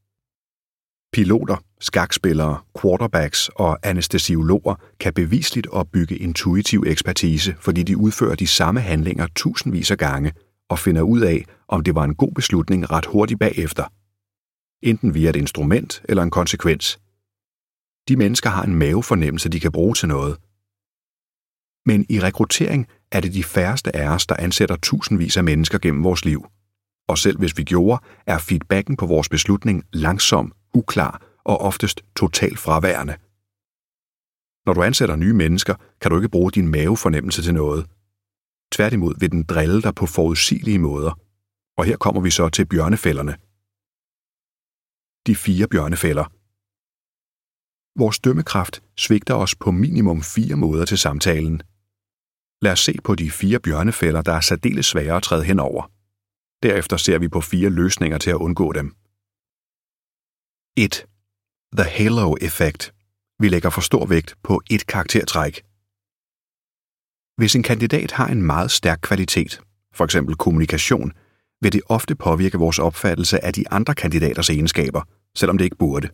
Piloter, 1.15 1.57
skakspillere, 1.79 2.59
quarterbacks 2.81 3.49
og 3.55 3.79
anestesiologer 3.83 4.75
kan 4.99 5.13
bevisligt 5.13 5.67
opbygge 5.67 6.17
intuitiv 6.17 6.83
ekspertise, 6.87 7.55
fordi 7.59 7.83
de 7.83 7.97
udfører 7.97 8.35
de 8.35 8.47
samme 8.47 8.79
handlinger 8.79 9.27
tusindvis 9.35 9.91
af 9.91 9.97
gange 9.97 10.33
og 10.69 10.79
finder 10.79 11.01
ud 11.01 11.21
af, 11.21 11.45
om 11.67 11.83
det 11.83 11.95
var 11.95 12.03
en 12.03 12.15
god 12.15 12.31
beslutning 12.31 12.91
ret 12.91 13.05
hurtigt 13.05 13.39
bagefter. 13.39 13.83
Enten 14.83 15.13
via 15.13 15.29
et 15.29 15.35
instrument 15.35 16.01
eller 16.09 16.23
en 16.23 16.31
konsekvens. 16.31 16.99
De 18.07 18.15
mennesker 18.15 18.49
har 18.49 18.63
en 18.63 18.75
mavefornemmelse, 18.75 19.49
de 19.49 19.59
kan 19.59 19.71
bruge 19.71 19.95
til 19.95 20.07
noget. 20.07 20.37
Men 21.85 22.05
i 22.09 22.19
rekruttering 22.19 22.87
er 23.11 23.19
det 23.19 23.33
de 23.33 23.43
færreste 23.43 23.95
af 23.95 24.09
os, 24.09 24.27
der 24.27 24.35
ansætter 24.39 24.75
tusindvis 24.75 25.37
af 25.37 25.43
mennesker 25.43 25.77
gennem 25.77 26.03
vores 26.03 26.25
liv. 26.25 26.45
Og 27.07 27.17
selv 27.17 27.39
hvis 27.39 27.57
vi 27.57 27.63
gjorde, 27.63 28.03
er 28.27 28.37
feedbacken 28.37 28.97
på 28.97 29.05
vores 29.05 29.29
beslutning 29.29 29.83
langsom 29.93 30.53
uklar 30.73 31.24
og 31.45 31.61
oftest 31.61 32.01
totalt 32.15 32.59
fraværende. 32.59 33.15
Når 34.65 34.73
du 34.73 34.83
ansætter 34.83 35.15
nye 35.15 35.33
mennesker, 35.33 35.75
kan 36.01 36.11
du 36.11 36.17
ikke 36.17 36.29
bruge 36.29 36.51
din 36.51 36.67
mavefornemmelse 36.67 37.41
til 37.41 37.53
noget. 37.53 37.89
Tværtimod 38.71 39.13
vil 39.19 39.31
den 39.31 39.43
drille 39.43 39.81
dig 39.81 39.95
på 39.95 40.05
forudsigelige 40.05 40.79
måder. 40.79 41.19
Og 41.77 41.85
her 41.85 41.97
kommer 41.97 42.21
vi 42.21 42.31
så 42.31 42.49
til 42.49 42.65
bjørnefælderne. 42.65 43.33
De 45.27 45.35
fire 45.35 45.67
bjørnefælder. 45.67 46.25
Vores 47.99 48.19
dømmekraft 48.19 48.83
svigter 48.97 49.35
os 49.35 49.55
på 49.55 49.71
minimum 49.71 50.21
fire 50.21 50.55
måder 50.55 50.85
til 50.85 50.97
samtalen. 50.97 51.61
Lad 52.61 52.71
os 52.71 52.79
se 52.79 52.93
på 53.03 53.15
de 53.15 53.31
fire 53.31 53.59
bjørnefælder, 53.59 54.21
der 54.21 54.33
er 54.33 54.41
særdeles 54.41 54.85
svære 54.85 55.15
at 55.17 55.23
træde 55.23 55.43
henover. 55.43 55.91
Derefter 56.63 56.97
ser 56.97 57.19
vi 57.19 57.27
på 57.27 57.41
fire 57.41 57.69
løsninger 57.69 58.17
til 58.17 58.29
at 58.29 58.35
undgå 58.35 58.73
dem. 58.73 58.87
1. 60.77 61.05
The 61.77 61.83
Halo 61.83 62.35
Effect. 62.41 62.93
Vi 63.39 63.49
lægger 63.49 63.69
for 63.69 63.81
stor 63.81 64.05
vægt 64.05 64.35
på 64.43 64.61
et 64.69 64.87
karaktertræk. 64.87 65.63
Hvis 67.37 67.55
en 67.55 67.63
kandidat 67.63 68.11
har 68.11 68.27
en 68.27 68.41
meget 68.41 68.71
stærk 68.71 68.99
kvalitet, 69.01 69.61
f.eks. 69.93 70.15
kommunikation, 70.39 71.11
vil 71.61 71.73
det 71.73 71.81
ofte 71.85 72.15
påvirke 72.15 72.57
vores 72.57 72.79
opfattelse 72.79 73.45
af 73.45 73.53
de 73.53 73.69
andre 73.71 73.95
kandidaters 73.95 74.49
egenskaber, 74.49 75.01
selvom 75.37 75.57
det 75.57 75.65
ikke 75.65 75.77
burde. 75.77 76.09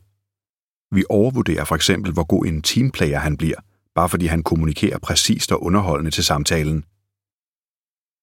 Vi 0.92 1.04
overvurderer 1.10 1.64
for 1.64 1.76
eksempel, 1.76 2.14
hvor 2.14 2.24
god 2.24 2.46
en 2.46 2.62
teamplayer 2.62 3.20
han 3.20 3.38
bliver, 3.38 3.60
bare 3.96 4.10
fordi 4.10 4.26
han 4.26 4.44
kommunikerer 4.44 5.00
præcist 5.00 5.52
og 5.52 5.64
underholdende 5.64 6.12
til 6.12 6.24
samtalen. 6.24 6.84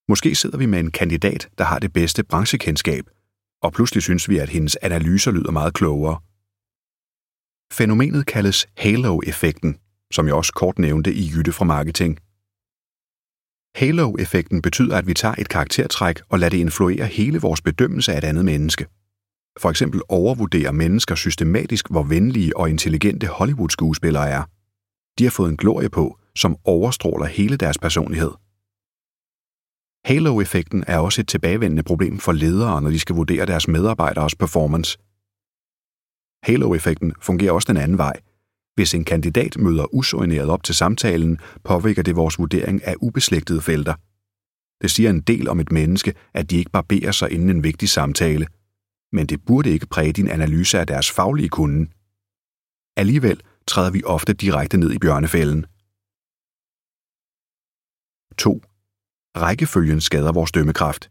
Måske 0.08 0.34
sidder 0.34 0.58
vi 0.58 0.66
med 0.66 0.80
en 0.80 0.90
kandidat, 0.90 1.48
der 1.58 1.64
har 1.64 1.78
det 1.78 1.92
bedste 1.92 2.24
branchekendskab, 2.24 3.04
og 3.62 3.72
pludselig 3.72 4.02
synes 4.02 4.28
vi, 4.28 4.38
at 4.38 4.48
hendes 4.48 4.76
analyser 4.76 5.30
lyder 5.30 5.50
meget 5.50 5.74
klogere. 5.74 6.18
Fænomenet 7.72 8.26
kaldes 8.26 8.66
halo-effekten, 8.76 9.78
som 10.12 10.26
jeg 10.26 10.34
også 10.34 10.52
kort 10.52 10.78
nævnte 10.78 11.14
i 11.14 11.30
Jytte 11.34 11.52
fra 11.52 11.64
Marketing. 11.64 12.18
Halo-effekten 13.74 14.62
betyder, 14.62 14.96
at 14.96 15.06
vi 15.06 15.14
tager 15.14 15.34
et 15.38 15.48
karaktertræk 15.48 16.20
og 16.28 16.38
lader 16.38 16.50
det 16.50 16.58
influere 16.58 17.06
hele 17.06 17.40
vores 17.40 17.62
bedømmelse 17.62 18.12
af 18.12 18.18
et 18.18 18.24
andet 18.24 18.44
menneske. 18.44 18.86
For 19.58 19.70
eksempel 19.70 20.00
overvurderer 20.08 20.72
mennesker 20.72 21.14
systematisk, 21.14 21.90
hvor 21.90 22.02
venlige 22.02 22.56
og 22.56 22.70
intelligente 22.70 23.26
Hollywood-skuespillere 23.26 24.28
er. 24.28 24.42
De 25.18 25.24
har 25.24 25.30
fået 25.30 25.50
en 25.50 25.56
glorie 25.56 25.90
på, 25.90 26.18
som 26.36 26.56
overstråler 26.64 27.26
hele 27.26 27.56
deres 27.56 27.78
personlighed. 27.78 28.30
Halo-effekten 30.04 30.84
er 30.86 30.98
også 30.98 31.20
et 31.20 31.28
tilbagevendende 31.28 31.82
problem 31.82 32.18
for 32.18 32.32
ledere, 32.32 32.82
når 32.82 32.90
de 32.90 32.98
skal 32.98 33.16
vurdere 33.16 33.46
deres 33.46 33.68
medarbejderes 33.68 34.34
performance– 34.34 34.98
Halo-effekten 36.42 37.12
fungerer 37.20 37.52
også 37.52 37.72
den 37.72 37.82
anden 37.82 37.98
vej. 37.98 38.20
Hvis 38.74 38.94
en 38.94 39.04
kandidat 39.04 39.58
møder 39.58 39.94
usoigneret 39.94 40.50
op 40.50 40.62
til 40.62 40.74
samtalen, 40.74 41.38
påvirker 41.64 42.02
det 42.02 42.16
vores 42.16 42.38
vurdering 42.38 42.84
af 42.84 42.94
ubeslægtede 43.00 43.60
felter. 43.60 43.94
Det 44.82 44.90
siger 44.90 45.10
en 45.10 45.20
del 45.20 45.48
om 45.48 45.60
et 45.60 45.72
menneske, 45.72 46.14
at 46.34 46.50
de 46.50 46.56
ikke 46.56 46.70
barberer 46.70 47.12
sig 47.12 47.32
inden 47.32 47.50
en 47.50 47.64
vigtig 47.64 47.88
samtale. 47.88 48.46
Men 49.12 49.26
det 49.26 49.44
burde 49.44 49.70
ikke 49.70 49.86
præge 49.86 50.12
din 50.12 50.28
analyse 50.28 50.78
af 50.78 50.86
deres 50.86 51.10
faglige 51.10 51.48
kunde. 51.48 51.90
Alligevel 52.96 53.42
træder 53.66 53.90
vi 53.90 54.02
ofte 54.04 54.32
direkte 54.32 54.76
ned 54.76 54.92
i 54.92 54.98
bjørnefælden. 54.98 55.66
2. 58.38 58.62
Rækkefølgen 59.36 60.00
skader 60.00 60.32
vores 60.32 60.52
dømmekraft. 60.52 61.10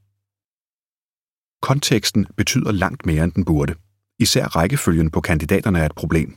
Konteksten 1.61 2.25
betyder 2.37 2.71
langt 2.71 3.05
mere, 3.05 3.23
end 3.23 3.31
den 3.31 3.45
burde. 3.45 3.75
Især 4.19 4.47
rækkefølgen 4.47 5.11
på 5.11 5.21
kandidaterne 5.21 5.79
er 5.79 5.85
et 5.85 5.95
problem. 5.95 6.35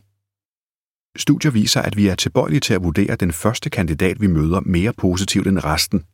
Studier 1.17 1.51
viser, 1.51 1.83
at 1.83 1.97
vi 1.97 2.09
er 2.09 2.15
tilbøjelige 2.15 2.61
til 2.61 2.75
at 2.75 2.83
vurdere 2.83 3.17
den 3.17 3.33
første 3.33 3.71
kandidat, 3.71 4.21
vi 4.21 4.27
møder, 4.27 4.61
mere 4.61 4.93
positivt 4.93 5.47
end 5.47 5.65
resten. 5.65 6.05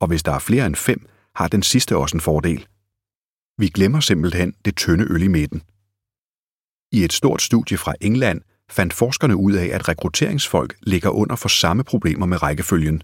Og 0.00 0.08
hvis 0.08 0.22
der 0.22 0.32
er 0.32 0.38
flere 0.38 0.66
end 0.66 0.74
fem, 0.74 1.06
har 1.34 1.48
den 1.48 1.62
sidste 1.62 1.96
også 1.96 2.16
en 2.16 2.20
fordel. 2.20 2.66
Vi 3.58 3.68
glemmer 3.68 4.00
simpelthen 4.00 4.54
det 4.64 4.76
tynde 4.76 5.06
øl 5.10 5.22
i 5.22 5.28
midten. 5.28 5.62
I 6.92 7.04
et 7.04 7.12
stort 7.12 7.42
studie 7.42 7.78
fra 7.78 7.94
England 8.00 8.40
fandt 8.70 8.92
forskerne 8.92 9.36
ud 9.36 9.52
af, 9.52 9.66
at 9.66 9.88
rekrutteringsfolk 9.88 10.76
ligger 10.82 11.10
under 11.10 11.36
for 11.36 11.48
samme 11.48 11.84
problemer 11.84 12.26
med 12.26 12.42
rækkefølgen. 12.42 13.02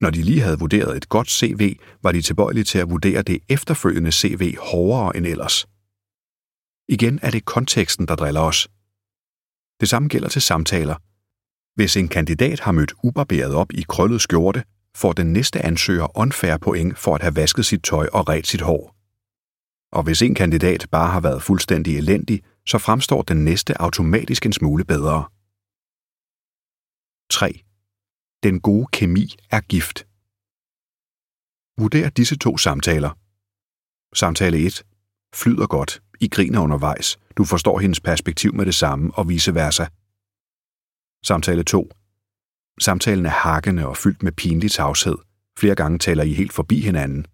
Når 0.00 0.10
de 0.10 0.22
lige 0.22 0.40
havde 0.40 0.58
vurderet 0.58 0.96
et 0.96 1.08
godt 1.08 1.30
CV, 1.30 1.76
var 2.02 2.12
de 2.12 2.22
tilbøjelige 2.22 2.64
til 2.64 2.78
at 2.78 2.90
vurdere 2.90 3.22
det 3.22 3.38
efterfølgende 3.48 4.12
CV 4.12 4.56
hårdere 4.58 5.16
end 5.16 5.26
ellers. 5.26 5.66
Igen 6.96 7.18
er 7.22 7.30
det 7.30 7.44
konteksten, 7.44 8.08
der 8.08 8.16
driller 8.16 8.40
os. 8.40 8.68
Det 9.80 9.88
samme 9.88 10.08
gælder 10.08 10.28
til 10.28 10.42
samtaler. 10.42 10.96
Hvis 11.74 11.96
en 11.96 12.08
kandidat 12.08 12.60
har 12.60 12.72
mødt 12.72 12.92
ubarberet 13.02 13.54
op 13.54 13.72
i 13.72 13.82
krøllet 13.88 14.20
skjorte, 14.20 14.64
får 14.96 15.12
den 15.12 15.32
næste 15.32 15.58
ansøger 15.62 16.18
unfair 16.18 16.56
point 16.56 16.98
for 16.98 17.14
at 17.14 17.22
have 17.22 17.36
vasket 17.36 17.66
sit 17.66 17.82
tøj 17.82 18.06
og 18.12 18.28
ret 18.28 18.46
sit 18.46 18.60
hår. 18.60 18.96
Og 19.92 20.02
hvis 20.02 20.22
en 20.22 20.34
kandidat 20.34 20.86
bare 20.90 21.10
har 21.10 21.20
været 21.20 21.42
fuldstændig 21.42 21.96
elendig, 21.98 22.42
så 22.66 22.78
fremstår 22.78 23.22
den 23.22 23.44
næste 23.44 23.80
automatisk 23.80 24.46
en 24.46 24.52
smule 24.52 24.84
bedre. 24.84 25.24
3. 27.30 27.60
Den 28.42 28.60
gode 28.60 28.86
kemi 28.92 29.26
er 29.50 29.60
gift. 29.60 29.98
Vurder 31.80 32.10
disse 32.10 32.36
to 32.38 32.56
samtaler. 32.56 33.10
Samtale 34.14 34.58
1. 34.66 34.82
Flyder 35.34 35.66
godt. 35.66 36.02
I 36.22 36.28
griner 36.28 36.60
undervejs. 36.60 37.18
Du 37.36 37.44
forstår 37.44 37.78
hendes 37.78 38.00
perspektiv 38.00 38.54
med 38.54 38.66
det 38.66 38.74
samme 38.74 39.14
og 39.14 39.28
vice 39.28 39.54
versa. 39.54 39.86
Samtale 41.24 41.62
2. 41.62 41.90
Samtalen 42.80 43.26
er 43.26 43.30
hakkende 43.30 43.86
og 43.86 43.96
fyldt 43.96 44.22
med 44.22 44.32
pinlig 44.32 44.70
tavshed. 44.70 45.16
Flere 45.58 45.74
gange 45.74 45.98
taler 45.98 46.24
I 46.24 46.32
helt 46.32 46.52
forbi 46.52 46.80
hinanden. 46.80 47.26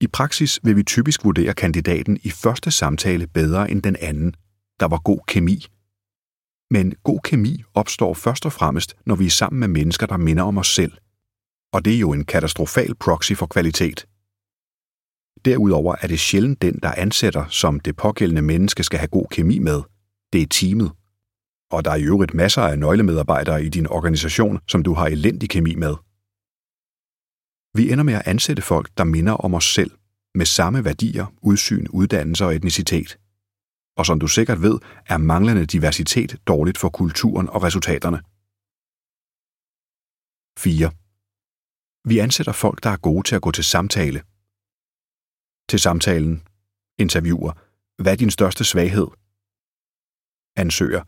I 0.00 0.06
praksis 0.06 0.60
vil 0.62 0.76
vi 0.76 0.82
typisk 0.82 1.24
vurdere 1.24 1.54
kandidaten 1.54 2.18
i 2.22 2.30
første 2.30 2.70
samtale 2.70 3.26
bedre 3.26 3.70
end 3.70 3.82
den 3.82 3.96
anden. 4.00 4.34
Der 4.80 4.88
var 4.88 4.98
god 4.98 5.20
kemi. 5.26 5.66
Men 6.70 6.94
god 7.04 7.20
kemi 7.24 7.62
opstår 7.74 8.14
først 8.14 8.46
og 8.46 8.52
fremmest, 8.52 8.96
når 9.06 9.16
vi 9.16 9.26
er 9.26 9.30
sammen 9.30 9.60
med 9.60 9.68
mennesker, 9.68 10.06
der 10.06 10.16
minder 10.16 10.42
om 10.42 10.58
os 10.58 10.74
selv. 10.74 10.92
Og 11.72 11.84
det 11.84 11.94
er 11.94 11.98
jo 11.98 12.12
en 12.12 12.24
katastrofal 12.24 12.94
proxy 12.94 13.32
for 13.32 13.46
kvalitet. 13.46 14.06
Derudover 15.44 15.94
er 16.00 16.06
det 16.06 16.20
sjældent 16.20 16.62
den, 16.62 16.78
der 16.82 16.94
ansætter, 16.96 17.48
som 17.48 17.80
det 17.80 17.96
pågældende 17.96 18.42
menneske 18.42 18.82
skal 18.82 18.98
have 18.98 19.08
god 19.08 19.26
kemi 19.30 19.58
med. 19.58 19.82
Det 20.32 20.42
er 20.42 20.46
teamet. 20.46 20.92
Og 21.70 21.84
der 21.84 21.90
er 21.90 21.96
i 21.96 22.02
øvrigt 22.02 22.34
masser 22.34 22.62
af 22.62 22.78
nøglemedarbejdere 22.78 23.64
i 23.64 23.68
din 23.68 23.86
organisation, 23.86 24.60
som 24.68 24.82
du 24.82 24.94
har 24.94 25.06
elendig 25.06 25.50
kemi 25.50 25.74
med. 25.74 25.94
Vi 27.74 27.92
ender 27.92 28.04
med 28.04 28.14
at 28.14 28.26
ansætte 28.26 28.62
folk, 28.62 28.90
der 28.96 29.04
minder 29.04 29.32
om 29.32 29.54
os 29.54 29.74
selv, 29.74 29.90
med 30.34 30.46
samme 30.46 30.84
værdier, 30.84 31.26
udsyn, 31.42 31.86
uddannelse 31.90 32.44
og 32.44 32.54
etnicitet. 32.54 33.18
Og 33.96 34.06
som 34.06 34.20
du 34.20 34.26
sikkert 34.26 34.62
ved, 34.62 34.78
er 35.06 35.16
manglende 35.16 35.66
diversitet 35.66 36.40
dårligt 36.46 36.78
for 36.78 36.88
kulturen 36.88 37.48
og 37.48 37.62
resultaterne. 37.62 38.18
4. 40.58 40.90
Vi 42.08 42.18
ansætter 42.18 42.52
folk, 42.52 42.82
der 42.82 42.90
er 42.90 42.96
gode 42.96 43.28
til 43.28 43.36
at 43.36 43.42
gå 43.42 43.50
til 43.50 43.64
samtale. 43.64 44.22
Til 45.68 45.78
samtalen. 45.78 46.42
Interviewer. 46.98 47.52
Hvad 48.02 48.12
er 48.12 48.16
din 48.16 48.30
største 48.30 48.64
svaghed? 48.64 49.06
Ansøger. 50.56 51.02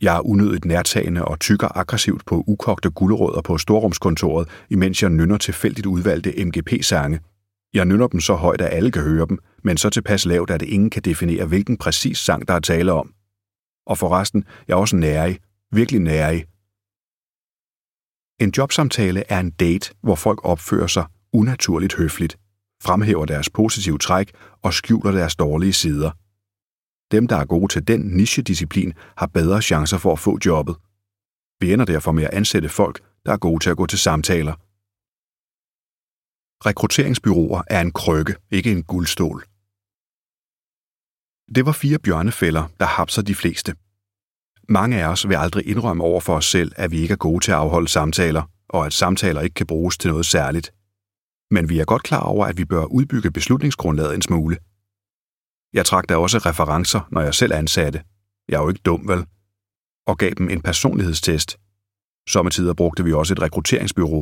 Jeg 0.00 0.16
er 0.16 0.20
unødigt 0.20 0.64
nærtagende 0.64 1.24
og 1.24 1.40
tykker 1.40 1.78
aggressivt 1.78 2.26
på 2.26 2.44
ukogte 2.46 2.90
gulerødder 2.90 3.42
på 3.42 3.58
storrumskontoret, 3.58 4.48
imens 4.70 5.02
jeg 5.02 5.10
nynner 5.10 5.38
tilfældigt 5.38 5.86
udvalgte 5.86 6.44
MGP-sange. 6.44 7.20
Jeg 7.74 7.84
nynner 7.84 8.06
dem 8.06 8.20
så 8.20 8.34
højt, 8.34 8.60
at 8.60 8.72
alle 8.72 8.90
kan 8.90 9.02
høre 9.02 9.26
dem, 9.26 9.38
men 9.64 9.76
så 9.76 9.90
tilpas 9.90 10.26
lavt, 10.26 10.50
at 10.50 10.62
ingen 10.62 10.90
kan 10.90 11.02
definere, 11.02 11.46
hvilken 11.46 11.76
præcis 11.76 12.18
sang, 12.18 12.48
der 12.48 12.54
er 12.54 12.60
tale 12.60 12.92
om. 12.92 13.14
Og 13.86 13.98
forresten, 13.98 14.44
jeg 14.68 14.74
er 14.74 14.78
også 14.78 14.96
nærig. 14.96 15.38
Virkelig 15.72 16.00
nærig. 16.00 16.44
En 18.40 18.52
jobsamtale 18.58 19.24
er 19.28 19.40
en 19.40 19.50
date, 19.50 19.94
hvor 20.02 20.14
folk 20.14 20.40
opfører 20.44 20.86
sig 20.86 21.04
unaturligt 21.32 21.94
høfligt, 21.94 22.38
fremhæver 22.82 23.24
deres 23.24 23.50
positive 23.50 23.98
træk 23.98 24.32
og 24.62 24.74
skjuler 24.74 25.10
deres 25.10 25.36
dårlige 25.36 25.72
sider. 25.72 26.10
Dem, 27.10 27.28
der 27.28 27.36
er 27.36 27.44
gode 27.44 27.72
til 27.72 27.88
den 27.88 28.00
nichedisciplin, 28.00 28.92
har 29.16 29.26
bedre 29.26 29.62
chancer 29.62 29.98
for 29.98 30.12
at 30.12 30.18
få 30.18 30.38
jobbet. 30.46 30.76
Vi 31.60 31.72
ender 31.72 31.84
derfor 31.84 32.12
med 32.12 32.24
at 32.24 32.34
ansætte 32.34 32.68
folk, 32.68 33.00
der 33.26 33.32
er 33.32 33.36
gode 33.36 33.64
til 33.64 33.70
at 33.70 33.76
gå 33.76 33.86
til 33.86 33.98
samtaler. 33.98 34.54
Rekrutteringsbyråer 36.66 37.62
er 37.66 37.80
en 37.80 37.92
krykke, 37.92 38.34
ikke 38.50 38.72
en 38.72 38.82
guldstål. 38.82 39.44
Det 41.54 41.66
var 41.66 41.72
fire 41.72 41.98
bjørnefælder, 41.98 42.64
der 42.80 42.86
hapser 42.86 43.22
de 43.22 43.34
fleste. 43.34 43.74
Mange 44.68 45.02
af 45.02 45.08
os 45.08 45.28
vil 45.28 45.34
aldrig 45.34 45.66
indrømme 45.66 46.04
over 46.04 46.20
for 46.20 46.36
os 46.36 46.44
selv, 46.44 46.72
at 46.76 46.90
vi 46.90 46.98
ikke 47.00 47.12
er 47.12 47.16
gode 47.16 47.44
til 47.44 47.52
at 47.52 47.58
afholde 47.58 47.88
samtaler, 47.88 48.42
og 48.68 48.86
at 48.86 48.92
samtaler 48.92 49.40
ikke 49.40 49.54
kan 49.54 49.66
bruges 49.66 49.98
til 49.98 50.10
noget 50.10 50.26
særligt. 50.26 50.72
Men 51.50 51.68
vi 51.68 51.78
er 51.78 51.84
godt 51.84 52.02
klar 52.02 52.22
over, 52.22 52.46
at 52.46 52.58
vi 52.58 52.64
bør 52.64 52.84
udbygge 52.84 53.30
beslutningsgrundlaget 53.30 54.14
en 54.14 54.22
smule– 54.22 54.56
jeg 55.72 55.86
trak 55.86 56.08
da 56.08 56.16
også 56.16 56.38
referencer, 56.38 57.08
når 57.10 57.20
jeg 57.20 57.34
selv 57.34 57.52
ansatte. 57.52 58.04
Jeg 58.48 58.56
er 58.56 58.62
jo 58.62 58.68
ikke 58.68 58.80
dum, 58.84 59.08
vel? 59.08 59.26
Og 60.06 60.18
gav 60.18 60.30
dem 60.30 60.48
en 60.48 60.62
personlighedstest. 60.62 61.58
Sommetider 62.28 62.74
brugte 62.74 63.04
vi 63.04 63.12
også 63.12 63.34
et 63.34 63.42
rekrutteringsbyrå. 63.42 64.20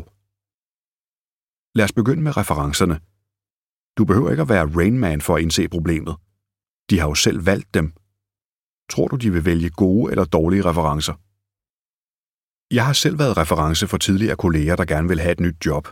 Lad 1.75 1.85
os 1.85 1.93
begynde 1.93 2.23
med 2.23 2.37
referencerne. 2.37 3.01
Du 3.99 4.05
behøver 4.05 4.31
ikke 4.31 4.43
at 4.43 4.49
være 4.49 4.71
Rainman 4.77 5.21
for 5.21 5.37
at 5.37 5.43
indse 5.43 5.69
problemet. 5.69 6.17
De 6.91 6.99
har 7.01 7.09
jo 7.09 7.15
selv 7.15 7.47
valgt 7.47 7.75
dem. 7.75 7.93
Tror 8.91 9.09
du, 9.09 9.17
de 9.17 9.33
vil 9.33 9.45
vælge 9.45 9.71
gode 9.71 10.11
eller 10.11 10.25
dårlige 10.25 10.65
referencer? 10.65 11.15
Jeg 12.75 12.87
har 12.87 12.93
selv 12.93 13.19
været 13.19 13.37
reference 13.37 13.89
for 13.89 13.99
tidligere 13.99 14.37
kolleger, 14.37 14.77
der 14.77 14.85
gerne 14.85 15.09
vil 15.09 15.21
have 15.21 15.33
et 15.33 15.41
nyt 15.41 15.67
job. 15.67 15.89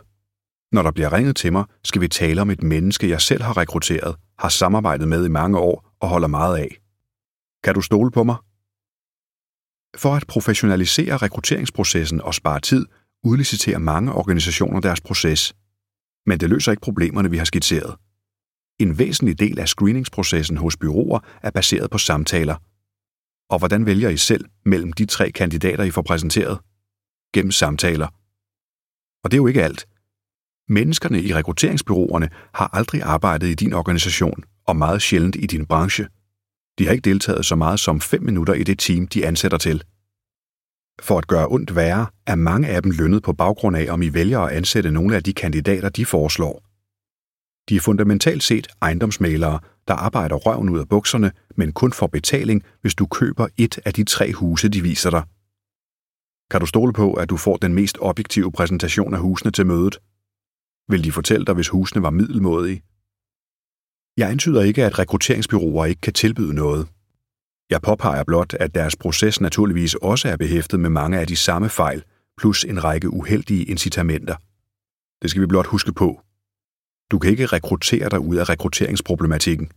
Når 0.71 0.81
der 0.81 0.91
bliver 0.91 1.13
ringet 1.13 1.35
til 1.35 1.51
mig, 1.51 1.65
skal 1.83 2.01
vi 2.01 2.07
tale 2.07 2.41
om 2.41 2.49
et 2.49 2.63
menneske, 2.63 3.09
jeg 3.09 3.21
selv 3.21 3.43
har 3.43 3.57
rekrutteret, 3.57 4.15
har 4.39 4.49
samarbejdet 4.49 5.07
med 5.07 5.25
i 5.25 5.29
mange 5.29 5.59
år 5.59 5.95
og 5.99 6.09
holder 6.09 6.27
meget 6.27 6.57
af. 6.57 6.77
Kan 7.63 7.73
du 7.73 7.81
stole 7.81 8.11
på 8.11 8.23
mig? 8.23 8.35
For 9.97 10.15
at 10.15 10.27
professionalisere 10.27 11.17
rekrutteringsprocessen 11.17 12.21
og 12.21 12.33
spare 12.33 12.59
tid, 12.59 12.85
udliciterer 13.23 13.79
mange 13.79 14.13
organisationer 14.13 14.79
deres 14.79 15.01
proces. 15.01 15.55
Men 16.25 16.39
det 16.39 16.49
løser 16.49 16.71
ikke 16.71 16.81
problemerne, 16.81 17.31
vi 17.31 17.37
har 17.37 17.45
skitseret. 17.45 17.95
En 18.79 18.97
væsentlig 18.97 19.39
del 19.39 19.59
af 19.59 19.67
screeningsprocessen 19.67 20.57
hos 20.57 20.77
byråer 20.77 21.19
er 21.43 21.51
baseret 21.51 21.91
på 21.91 21.97
samtaler. 21.97 22.55
Og 23.49 23.59
hvordan 23.59 23.85
vælger 23.85 24.09
I 24.09 24.17
selv 24.17 24.45
mellem 24.65 24.93
de 24.93 25.05
tre 25.05 25.31
kandidater, 25.31 25.83
I 25.83 25.91
får 25.91 26.01
præsenteret? 26.01 26.59
Gennem 27.33 27.51
samtaler. 27.51 28.07
Og 29.23 29.31
det 29.31 29.37
er 29.37 29.41
jo 29.41 29.47
ikke 29.47 29.63
alt. 29.63 29.87
Menneskerne 30.69 31.21
i 31.21 31.33
rekrutteringsbyråerne 31.33 32.29
har 32.53 32.69
aldrig 32.73 33.01
arbejdet 33.01 33.47
i 33.47 33.53
din 33.53 33.73
organisation, 33.73 34.43
og 34.67 34.75
meget 34.75 35.01
sjældent 35.01 35.35
i 35.35 35.45
din 35.45 35.65
branche. 35.65 36.07
De 36.79 36.85
har 36.85 36.91
ikke 36.91 37.09
deltaget 37.09 37.45
så 37.45 37.55
meget 37.55 37.79
som 37.79 38.01
5 38.01 38.23
minutter 38.23 38.53
i 38.53 38.63
det 38.63 38.79
team, 38.79 39.07
de 39.07 39.27
ansætter 39.27 39.57
til. 39.57 39.83
For 41.01 41.17
at 41.17 41.27
gøre 41.27 41.47
ondt 41.47 41.75
værre, 41.75 42.07
er 42.25 42.35
mange 42.35 42.67
af 42.67 42.81
dem 42.83 42.91
lønnet 42.91 43.23
på 43.23 43.33
baggrund 43.33 43.77
af, 43.77 43.87
om 43.89 44.01
I 44.01 44.13
vælger 44.13 44.39
at 44.39 44.53
ansætte 44.53 44.91
nogle 44.91 45.15
af 45.15 45.23
de 45.23 45.33
kandidater, 45.33 45.89
de 45.89 46.05
foreslår. 46.05 46.63
De 47.69 47.75
er 47.75 47.79
fundamentalt 47.79 48.43
set 48.43 48.67
ejendomsmalere, 48.81 49.59
der 49.87 49.93
arbejder 49.93 50.35
røven 50.35 50.69
ud 50.69 50.79
af 50.79 50.89
bukserne, 50.89 51.31
men 51.55 51.73
kun 51.73 51.93
får 51.93 52.07
betaling, 52.07 52.63
hvis 52.81 52.95
du 52.95 53.05
køber 53.05 53.47
et 53.57 53.79
af 53.85 53.93
de 53.93 54.03
tre 54.03 54.33
huse, 54.33 54.69
de 54.69 54.81
viser 54.81 55.09
dig. 55.09 55.23
Kan 56.51 56.59
du 56.59 56.65
stole 56.65 56.93
på, 56.93 57.13
at 57.13 57.29
du 57.29 57.37
får 57.37 57.57
den 57.57 57.73
mest 57.73 57.97
objektive 58.01 58.51
præsentation 58.51 59.13
af 59.13 59.19
husene 59.19 59.51
til 59.51 59.65
mødet? 59.65 59.99
Vil 60.89 61.03
de 61.03 61.11
fortælle 61.11 61.45
dig, 61.45 61.55
hvis 61.55 61.67
husene 61.67 62.03
var 62.03 62.09
middelmådige? 62.09 62.81
Jeg 64.17 64.31
antyder 64.31 64.61
ikke, 64.61 64.85
at 64.85 64.99
rekrutteringsbyråer 64.99 65.85
ikke 65.85 66.01
kan 66.01 66.13
tilbyde 66.13 66.53
noget. 66.53 66.87
Jeg 67.69 67.81
påpeger 67.81 68.23
blot, 68.23 68.53
at 68.53 68.75
deres 68.75 68.95
proces 68.95 69.41
naturligvis 69.41 69.95
også 69.95 70.27
er 70.29 70.37
behæftet 70.37 70.79
med 70.79 70.89
mange 70.89 71.19
af 71.19 71.27
de 71.27 71.35
samme 71.35 71.69
fejl, 71.69 72.03
plus 72.37 72.63
en 72.63 72.83
række 72.83 73.13
uheldige 73.13 73.63
incitamenter. 73.63 74.35
Det 75.21 75.29
skal 75.29 75.41
vi 75.41 75.47
blot 75.47 75.65
huske 75.65 75.93
på. 75.93 76.21
Du 77.11 77.19
kan 77.19 77.31
ikke 77.31 77.45
rekruttere 77.45 78.09
dig 78.09 78.19
ud 78.19 78.35
af 78.35 78.49
rekrutteringsproblematikken. 78.49 79.71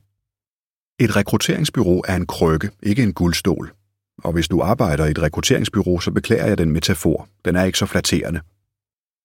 Et 1.00 1.17
rekrutteringsbyrå 1.17 2.05
er 2.09 2.17
en 2.17 2.26
krykke, 2.26 2.71
ikke 2.83 3.02
en 3.02 3.14
guldstol. 3.14 3.73
Og 4.25 4.33
hvis 4.33 4.49
du 4.49 4.61
arbejder 4.61 5.07
i 5.07 5.11
et 5.11 5.23
rekrutteringsbyrå, 5.23 6.00
så 6.00 6.11
beklager 6.11 6.47
jeg 6.47 6.59
den 6.59 6.71
metafor. 6.71 7.29
Den 7.45 7.57
er 7.57 7.64
ikke 7.64 7.79
så 7.79 7.87
flatterende. 7.87 8.40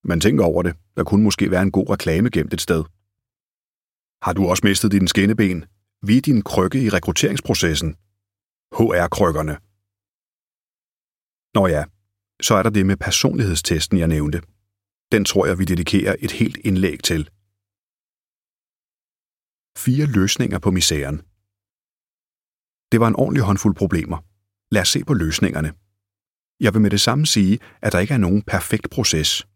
Man 0.09 0.19
tænker 0.19 0.43
over 0.45 0.63
det. 0.63 0.73
Der 0.97 1.03
kunne 1.03 1.23
måske 1.23 1.51
være 1.51 1.61
en 1.61 1.71
god 1.71 1.89
reklame 1.89 2.29
gemt 2.29 2.53
et 2.53 2.61
sted. 2.61 2.83
Har 4.25 4.33
du 4.33 4.47
også 4.47 4.63
mistet 4.63 4.91
dine 4.91 5.07
skinneben? 5.07 5.65
Vi 6.07 6.17
er 6.17 6.21
din 6.21 6.41
krykke 6.41 6.83
i 6.85 6.89
rekrutteringsprocessen. 6.89 7.91
HR-krykkerne. 8.77 9.55
Nå 11.55 11.67
ja, 11.67 11.83
så 12.41 12.55
er 12.55 12.63
der 12.63 12.69
det 12.69 12.85
med 12.85 12.97
personlighedstesten, 12.97 13.97
jeg 13.97 14.07
nævnte. 14.07 14.41
den 15.11 15.25
tror 15.25 15.45
jeg, 15.45 15.59
vi 15.59 15.65
dedikerer 15.65 16.15
et 16.19 16.31
helt 16.31 16.57
indlæg 16.57 17.03
til. 17.03 17.21
Fire 19.77 20.05
løsninger 20.05 20.59
på 20.59 20.71
misæren. 20.71 21.17
Det 22.91 22.99
var 22.99 23.07
en 23.07 23.15
ordentlig 23.15 23.43
håndfuld 23.43 23.75
problemer. 23.75 24.17
Lad 24.71 24.81
os 24.81 24.89
se 24.89 25.03
på 25.03 25.13
løsningerne. 25.13 25.73
Jeg 26.59 26.73
vil 26.73 26.81
med 26.81 26.91
det 26.91 27.01
samme 27.01 27.25
sige, 27.25 27.59
at 27.81 27.93
der 27.93 27.99
ikke 27.99 28.13
er 28.13 28.17
nogen 28.17 28.41
perfekt 28.41 28.89
proces. 28.89 29.47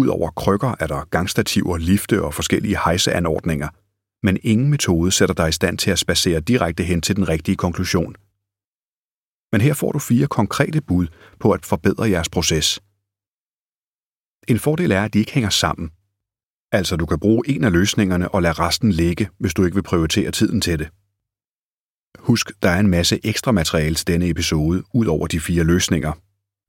Udover 0.00 0.30
krykker 0.30 0.74
er 0.80 0.86
der 0.86 1.08
gangstativer, 1.10 1.76
lifte 1.76 2.22
og 2.22 2.34
forskellige 2.34 2.78
hejseanordninger, 2.84 3.68
men 4.22 4.38
ingen 4.42 4.70
metode 4.70 5.12
sætter 5.12 5.34
dig 5.34 5.48
i 5.48 5.52
stand 5.52 5.78
til 5.78 5.90
at 5.90 5.98
spacere 5.98 6.40
direkte 6.40 6.84
hen 6.84 7.00
til 7.00 7.16
den 7.16 7.28
rigtige 7.28 7.56
konklusion. 7.56 8.14
Men 9.52 9.60
her 9.60 9.74
får 9.74 9.92
du 9.92 9.98
fire 9.98 10.26
konkrete 10.26 10.80
bud 10.80 11.06
på 11.40 11.50
at 11.52 11.66
forbedre 11.66 12.10
jeres 12.10 12.28
proces. 12.28 12.80
En 14.48 14.58
fordel 14.58 14.92
er, 14.92 15.04
at 15.04 15.14
de 15.14 15.18
ikke 15.18 15.32
hænger 15.32 15.50
sammen. 15.50 15.90
Altså, 16.72 16.96
du 16.96 17.06
kan 17.06 17.18
bruge 17.18 17.48
en 17.48 17.64
af 17.64 17.72
løsningerne 17.72 18.28
og 18.28 18.42
lade 18.42 18.52
resten 18.52 18.92
ligge, 18.92 19.28
hvis 19.38 19.54
du 19.54 19.64
ikke 19.64 19.74
vil 19.74 19.82
prioritere 19.82 20.30
tiden 20.30 20.60
til 20.60 20.78
det. 20.78 20.88
Husk, 22.18 22.62
der 22.62 22.70
er 22.70 22.80
en 22.80 22.90
masse 22.90 23.20
ekstra 23.24 23.52
materiale 23.52 23.94
til 23.94 24.06
denne 24.06 24.28
episode, 24.28 24.82
ud 24.94 25.06
over 25.06 25.26
de 25.26 25.40
fire 25.40 25.64
løsninger. 25.64 26.12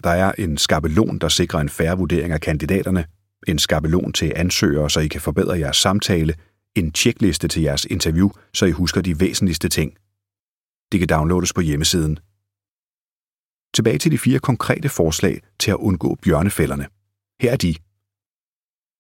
Der 0.04 0.10
er 0.10 0.32
en 0.32 0.58
skabelon, 0.58 1.20
der 1.20 1.30
sikrer 1.30 1.60
en 1.60 1.70
færre 1.70 1.98
vurdering 1.98 2.34
af 2.34 2.42
kandidaterne, 2.42 3.06
en 3.48 3.60
skabelon 3.60 4.14
til 4.14 4.34
ansøgere, 4.36 4.90
så 4.90 5.00
I 5.00 5.08
kan 5.08 5.22
forbedre 5.22 5.60
jeres 5.60 5.78
samtale, 5.78 6.36
en 6.76 6.92
tjekliste 6.92 7.48
til 7.48 7.62
jeres 7.62 7.86
interview, 7.86 8.30
så 8.54 8.66
I 8.66 8.72
husker 8.72 9.02
de 9.02 9.20
væsentligste 9.20 9.70
ting. 9.70 9.98
Det 10.92 11.00
kan 11.00 11.10
downloades 11.10 11.54
på 11.54 11.62
hjemmesiden. 11.62 12.20
Tilbage 13.74 13.98
til 13.98 14.12
de 14.12 14.18
fire 14.18 14.40
konkrete 14.40 14.90
forslag 14.90 15.42
til 15.60 15.72
at 15.72 15.78
undgå 15.78 16.16
bjørnefælderne. 16.16 16.88
Her 17.42 17.52
er 17.52 17.58
de. 17.58 17.76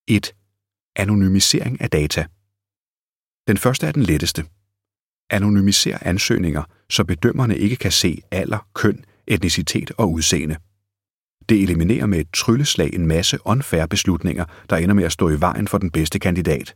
1. 0.07 0.35
Anonymisering 0.95 1.81
af 1.81 1.89
data. 1.89 2.25
Den 3.47 3.57
første 3.57 3.87
er 3.87 3.91
den 3.91 4.03
letteste. 4.03 4.45
Anonymiser 5.29 5.97
ansøgninger, 6.01 6.63
så 6.89 7.03
bedømmerne 7.03 7.57
ikke 7.57 7.75
kan 7.75 7.91
se 7.91 8.21
alder, 8.31 8.69
køn, 8.73 9.05
etnicitet 9.27 9.91
og 9.97 10.11
udseende. 10.11 10.57
Det 11.49 11.63
eliminerer 11.63 12.05
med 12.05 12.19
et 12.19 12.27
trylleslag 12.33 12.93
en 12.93 13.07
masse 13.07 13.37
unfair 13.45 13.85
beslutninger, 13.85 14.45
der 14.69 14.77
ender 14.77 14.95
med 14.95 15.03
at 15.03 15.11
stå 15.11 15.29
i 15.29 15.39
vejen 15.39 15.67
for 15.67 15.77
den 15.77 15.91
bedste 15.91 16.19
kandidat. 16.19 16.75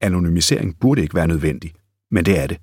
Anonymisering 0.00 0.78
burde 0.80 1.02
ikke 1.02 1.14
være 1.14 1.28
nødvendig, 1.28 1.72
men 2.10 2.24
det 2.24 2.38
er 2.38 2.46
det. 2.46 2.56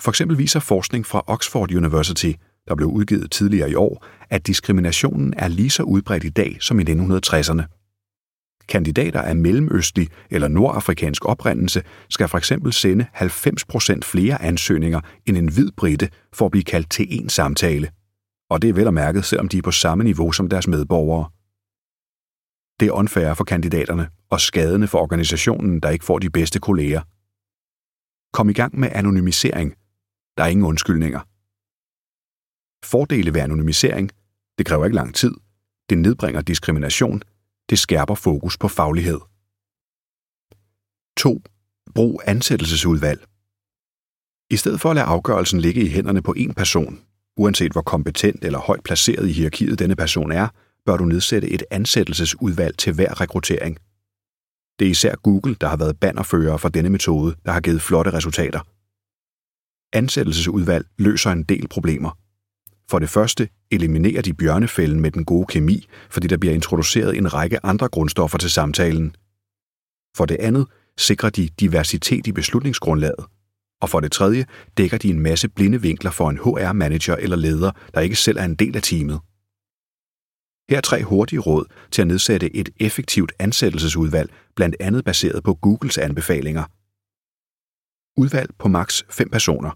For 0.00 0.10
eksempel 0.10 0.38
viser 0.38 0.60
forskning 0.60 1.06
fra 1.06 1.24
Oxford 1.26 1.74
University, 1.74 2.32
der 2.68 2.74
blev 2.74 2.88
udgivet 2.88 3.30
tidligere 3.30 3.70
i 3.70 3.74
år, 3.74 4.04
at 4.30 4.46
diskriminationen 4.46 5.34
er 5.36 5.48
lige 5.48 5.70
så 5.70 5.82
udbredt 5.82 6.24
i 6.24 6.28
dag 6.28 6.56
som 6.60 6.80
i 6.80 6.82
1960'erne. 6.82 7.62
Kandidater 8.68 9.20
af 9.22 9.36
mellemøstlig 9.36 10.08
eller 10.30 10.48
nordafrikansk 10.48 11.24
oprindelse 11.24 11.82
skal 12.08 12.28
for 12.28 12.38
eksempel 12.38 12.72
sende 12.72 13.06
90% 13.14 14.00
flere 14.02 14.42
ansøgninger 14.42 15.00
end 15.26 15.36
en 15.36 15.52
hvid 15.52 15.70
brite 15.76 16.08
for 16.32 16.44
at 16.44 16.50
blive 16.50 16.64
kaldt 16.64 16.90
til 16.90 17.06
en 17.20 17.28
samtale. 17.28 17.90
Og 18.50 18.62
det 18.62 18.70
er 18.70 18.74
vel 18.74 18.86
og 18.86 18.94
mærket, 18.94 19.24
selvom 19.24 19.48
de 19.48 19.58
er 19.58 19.62
på 19.62 19.70
samme 19.70 20.04
niveau 20.04 20.32
som 20.32 20.48
deres 20.48 20.68
medborgere. 20.68 21.30
Det 22.80 22.88
er 22.88 22.92
unfair 22.92 23.34
for 23.34 23.44
kandidaterne 23.44 24.10
og 24.30 24.40
skadende 24.40 24.88
for 24.88 24.98
organisationen, 24.98 25.80
der 25.80 25.90
ikke 25.90 26.04
får 26.04 26.18
de 26.18 26.30
bedste 26.30 26.60
kolleger. 26.60 27.02
Kom 28.32 28.48
i 28.48 28.52
gang 28.52 28.78
med 28.78 28.88
anonymisering. 28.92 29.76
Der 30.36 30.44
er 30.44 30.48
ingen 30.48 30.66
undskyldninger. 30.66 31.20
Fordele 32.86 33.34
ved 33.34 33.40
anonymisering. 33.40 34.10
Det 34.58 34.66
kræver 34.66 34.84
ikke 34.84 34.96
lang 34.96 35.14
tid. 35.14 35.34
Det 35.90 35.98
nedbringer 35.98 36.40
diskrimination. 36.40 37.22
Det 37.70 37.78
skærper 37.78 38.14
fokus 38.14 38.58
på 38.58 38.68
faglighed. 38.68 39.20
2. 41.16 41.42
Brug 41.94 42.22
ansættelsesudvalg. 42.26 43.26
I 44.50 44.56
stedet 44.56 44.80
for 44.80 44.90
at 44.90 44.96
lade 44.96 45.06
afgørelsen 45.06 45.60
ligge 45.60 45.82
i 45.82 45.88
hænderne 45.88 46.22
på 46.22 46.34
én 46.38 46.52
person, 46.52 47.07
uanset 47.38 47.72
hvor 47.72 47.82
kompetent 47.82 48.44
eller 48.44 48.58
højt 48.58 48.82
placeret 48.82 49.28
i 49.28 49.32
hierarkiet 49.32 49.78
denne 49.78 49.96
person 49.96 50.32
er, 50.32 50.48
bør 50.86 50.96
du 50.96 51.04
nedsætte 51.04 51.48
et 51.48 51.62
ansættelsesudvalg 51.70 52.78
til 52.78 52.92
hver 52.92 53.20
rekruttering. 53.20 53.78
Det 54.78 54.86
er 54.86 54.90
især 54.90 55.14
Google, 55.14 55.56
der 55.60 55.68
har 55.68 55.76
været 55.76 56.00
bannerfører 56.00 56.56
for 56.56 56.68
denne 56.68 56.90
metode, 56.90 57.34
der 57.44 57.52
har 57.52 57.60
givet 57.60 57.82
flotte 57.82 58.12
resultater. 58.12 58.60
Ansættelsesudvalg 59.92 60.86
løser 60.98 61.30
en 61.30 61.42
del 61.42 61.68
problemer. 61.68 62.18
For 62.90 62.98
det 62.98 63.08
første 63.08 63.48
eliminerer 63.70 64.22
de 64.22 64.34
bjørnefælden 64.34 65.00
med 65.00 65.10
den 65.10 65.24
gode 65.24 65.46
kemi, 65.46 65.86
fordi 66.10 66.26
der 66.26 66.36
bliver 66.36 66.54
introduceret 66.54 67.16
en 67.16 67.34
række 67.34 67.66
andre 67.66 67.88
grundstoffer 67.88 68.38
til 68.38 68.50
samtalen. 68.50 69.16
For 70.16 70.24
det 70.24 70.36
andet 70.40 70.66
sikrer 70.98 71.30
de 71.30 71.48
diversitet 71.60 72.26
i 72.26 72.32
beslutningsgrundlaget. 72.32 73.24
Og 73.80 73.88
for 73.88 74.00
det 74.00 74.12
tredje 74.12 74.46
dækker 74.76 74.98
de 74.98 75.08
en 75.08 75.20
masse 75.20 75.48
blinde 75.48 75.82
vinkler 75.82 76.10
for 76.10 76.30
en 76.30 76.38
HR-manager 76.38 77.16
eller 77.16 77.36
leder, 77.36 77.70
der 77.94 78.00
ikke 78.00 78.16
selv 78.16 78.38
er 78.38 78.44
en 78.44 78.54
del 78.54 78.76
af 78.76 78.82
teamet. 78.82 79.20
Her 80.70 80.76
er 80.76 80.80
tre 80.80 81.04
hurtige 81.04 81.40
råd 81.40 81.64
til 81.90 82.02
at 82.02 82.08
nedsætte 82.08 82.56
et 82.56 82.68
effektivt 82.80 83.32
ansættelsesudvalg, 83.38 84.30
blandt 84.56 84.76
andet 84.80 85.04
baseret 85.04 85.44
på 85.44 85.54
Googles 85.54 85.98
anbefalinger. 85.98 86.64
Udvalg 88.20 88.50
på 88.58 88.68
maks 88.68 89.04
5 89.10 89.30
personer. 89.30 89.70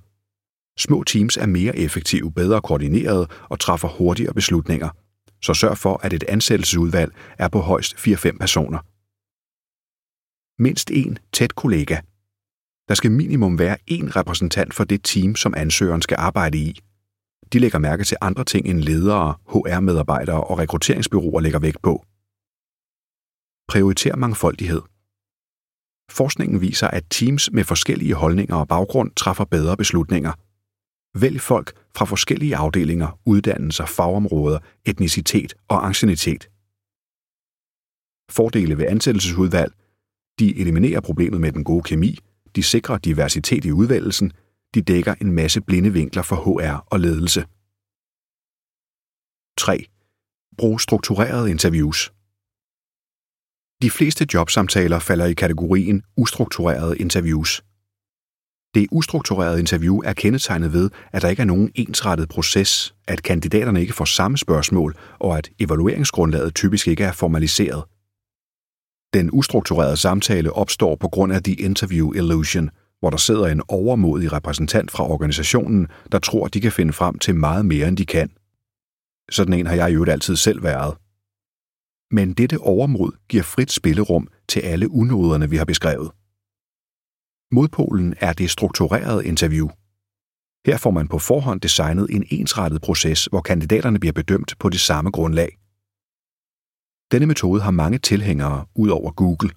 Små 0.78 1.02
teams 1.02 1.36
er 1.36 1.46
mere 1.46 1.76
effektive, 1.76 2.32
bedre 2.32 2.60
koordinerede 2.60 3.26
og 3.50 3.60
træffer 3.60 3.88
hurtigere 3.88 4.34
beslutninger. 4.34 4.88
Så 5.42 5.54
sørg 5.54 5.78
for, 5.78 6.00
at 6.02 6.12
et 6.12 6.24
ansættelsesudvalg 6.28 7.12
er 7.38 7.48
på 7.48 7.58
højst 7.58 7.94
4-5 7.94 8.38
personer. 8.38 8.78
Mindst 10.62 10.90
en 10.90 11.18
tæt 11.32 11.54
kollega. 11.54 11.96
Der 12.92 12.96
skal 12.96 13.12
minimum 13.12 13.58
være 13.58 13.76
én 13.90 14.16
repræsentant 14.16 14.74
for 14.74 14.84
det 14.84 15.04
team, 15.04 15.36
som 15.36 15.54
ansøgeren 15.56 16.02
skal 16.02 16.16
arbejde 16.20 16.58
i. 16.58 16.80
De 17.52 17.58
lægger 17.58 17.78
mærke 17.78 18.04
til 18.04 18.16
andre 18.20 18.44
ting 18.44 18.66
end 18.66 18.78
ledere, 18.80 19.34
HR-medarbejdere 19.48 20.44
og 20.44 20.58
rekrutteringsbyråer 20.58 21.40
lægger 21.40 21.58
vægt 21.58 21.82
på. 21.82 22.04
Prioriter 23.68 24.16
mangfoldighed. 24.16 24.82
Forskningen 26.10 26.60
viser, 26.60 26.88
at 26.88 27.04
teams 27.10 27.52
med 27.52 27.64
forskellige 27.64 28.14
holdninger 28.14 28.56
og 28.56 28.68
baggrund 28.68 29.10
træffer 29.16 29.44
bedre 29.44 29.76
beslutninger. 29.76 30.32
Vælg 31.18 31.40
folk 31.40 31.72
fra 31.96 32.04
forskellige 32.04 32.56
afdelinger, 32.56 33.18
uddannelser, 33.26 33.86
fagområder, 33.86 34.58
etnicitet 34.84 35.54
og 35.68 35.86
ancienitet. 35.86 36.42
Fordele 38.30 38.78
ved 38.78 38.86
ansættelsesudvalg. 38.86 39.72
De 40.38 40.60
eliminerer 40.60 41.00
problemet 41.00 41.40
med 41.40 41.52
den 41.52 41.64
gode 41.64 41.82
kemi, 41.82 42.18
de 42.56 42.62
sikrer 42.62 42.98
diversitet 42.98 43.64
i 43.64 43.72
udvælgelsen, 43.72 44.32
de 44.74 44.82
dækker 44.82 45.14
en 45.20 45.32
masse 45.32 45.60
blinde 45.60 45.92
vinkler 45.92 46.22
for 46.22 46.36
HR 46.36 46.86
og 46.90 47.00
ledelse. 47.00 47.44
3. 49.58 49.86
Brug 50.58 50.80
strukturerede 50.80 51.50
interviews. 51.50 52.12
De 53.82 53.90
fleste 53.90 54.26
jobsamtaler 54.34 54.98
falder 54.98 55.26
i 55.26 55.32
kategorien 55.32 56.02
ustrukturerede 56.16 56.98
interviews. 56.98 57.62
Det 58.74 58.86
ustrukturerede 58.90 59.60
interview 59.60 59.98
er 59.98 60.12
kendetegnet 60.12 60.72
ved, 60.72 60.90
at 61.12 61.22
der 61.22 61.28
ikke 61.28 61.42
er 61.42 61.46
nogen 61.46 61.70
ensrettet 61.74 62.28
proces, 62.28 62.94
at 63.08 63.22
kandidaterne 63.22 63.80
ikke 63.80 63.92
får 63.92 64.04
samme 64.04 64.38
spørgsmål, 64.38 64.96
og 65.18 65.38
at 65.38 65.50
evalueringsgrundlaget 65.58 66.54
typisk 66.54 66.88
ikke 66.88 67.04
er 67.04 67.12
formaliseret. 67.12 67.84
Den 69.14 69.30
ustrukturerede 69.32 69.96
samtale 69.96 70.52
opstår 70.52 70.96
på 70.96 71.08
grund 71.08 71.32
af 71.32 71.42
the 71.42 71.54
interview 71.54 72.12
illusion, 72.12 72.70
hvor 73.00 73.10
der 73.10 73.16
sidder 73.16 73.46
en 73.46 73.62
overmodig 73.68 74.32
repræsentant 74.32 74.90
fra 74.90 75.10
organisationen, 75.10 75.88
der 76.12 76.18
tror, 76.18 76.48
de 76.48 76.60
kan 76.60 76.72
finde 76.72 76.92
frem 76.92 77.18
til 77.18 77.34
meget 77.34 77.66
mere, 77.66 77.88
end 77.88 77.96
de 77.96 78.06
kan. 78.06 78.30
Sådan 79.30 79.52
en 79.52 79.66
har 79.66 79.74
jeg 79.74 79.94
jo 79.94 80.04
altid 80.04 80.36
selv 80.36 80.62
været. 80.62 80.96
Men 82.10 82.32
dette 82.32 82.58
overmod 82.58 83.12
giver 83.28 83.42
frit 83.42 83.72
spillerum 83.72 84.28
til 84.48 84.60
alle 84.60 84.90
unoderne, 84.90 85.50
vi 85.50 85.56
har 85.56 85.64
beskrevet. 85.64 86.10
Modpolen 87.52 88.14
er 88.20 88.32
det 88.32 88.50
strukturerede 88.50 89.26
interview. 89.26 89.68
Her 90.66 90.76
får 90.76 90.90
man 90.90 91.08
på 91.08 91.18
forhånd 91.18 91.60
designet 91.60 92.06
en 92.10 92.24
ensrettet 92.30 92.82
proces, 92.82 93.24
hvor 93.24 93.40
kandidaterne 93.40 94.00
bliver 94.00 94.12
bedømt 94.12 94.54
på 94.58 94.68
det 94.68 94.80
samme 94.80 95.10
grundlag. 95.10 95.58
Denne 97.12 97.26
metode 97.26 97.60
har 97.62 97.70
mange 97.70 97.98
tilhængere 97.98 98.66
ud 98.74 98.88
over 98.88 99.10
Google. 99.10 99.50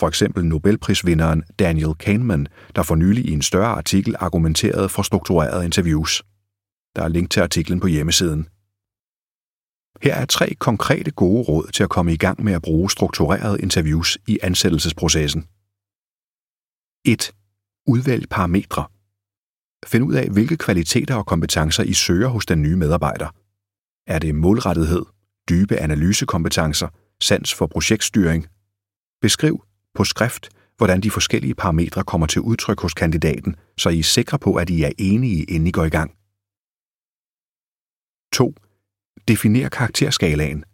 For 0.00 0.08
eksempel 0.08 0.44
Nobelprisvinderen 0.44 1.42
Daniel 1.58 1.94
Kahneman, 1.94 2.46
der 2.76 2.82
for 2.82 2.94
nylig 2.94 3.24
i 3.26 3.32
en 3.32 3.42
større 3.42 3.66
artikel 3.66 4.14
argumenterede 4.18 4.88
for 4.88 5.02
strukturerede 5.02 5.64
interviews. 5.64 6.22
Der 6.96 7.02
er 7.02 7.08
link 7.08 7.30
til 7.30 7.40
artiklen 7.40 7.80
på 7.80 7.86
hjemmesiden. 7.86 8.48
Her 10.02 10.14
er 10.14 10.24
tre 10.24 10.54
konkrete 10.54 11.10
gode 11.10 11.42
råd 11.42 11.70
til 11.72 11.82
at 11.82 11.90
komme 11.90 12.12
i 12.12 12.16
gang 12.16 12.44
med 12.44 12.52
at 12.52 12.62
bruge 12.62 12.90
strukturerede 12.90 13.60
interviews 13.60 14.18
i 14.26 14.38
ansættelsesprocessen. 14.42 15.42
1. 17.04 17.32
Udvælg 17.86 18.28
parametre. 18.28 18.84
Find 19.86 20.04
ud 20.04 20.14
af, 20.14 20.28
hvilke 20.28 20.56
kvaliteter 20.56 21.14
og 21.14 21.26
kompetencer 21.26 21.82
I 21.82 21.92
søger 21.92 22.28
hos 22.28 22.46
den 22.46 22.62
nye 22.62 22.76
medarbejder. 22.76 23.28
Er 24.06 24.18
det 24.18 24.34
målrettethed, 24.34 25.04
dybe 25.50 25.76
analysekompetencer, 25.76 26.88
sans 27.20 27.54
for 27.54 27.66
projektstyring. 27.66 28.46
Beskriv 29.22 29.64
på 29.94 30.04
skrift, 30.04 30.48
hvordan 30.76 31.00
de 31.00 31.10
forskellige 31.10 31.54
parametre 31.54 32.04
kommer 32.04 32.26
til 32.26 32.40
udtryk 32.40 32.80
hos 32.80 32.94
kandidaten, 32.94 33.56
så 33.78 33.88
I 33.88 33.98
er 33.98 34.02
sikre 34.02 34.38
på, 34.38 34.54
at 34.54 34.70
I 34.70 34.82
er 34.82 34.92
enige, 34.98 35.44
inden 35.44 35.66
I 35.66 35.70
går 35.70 35.84
i 35.84 35.88
gang. 35.88 36.10
2. 38.32 38.54
Definer 39.28 39.68
karakterskalaen. 39.68 40.64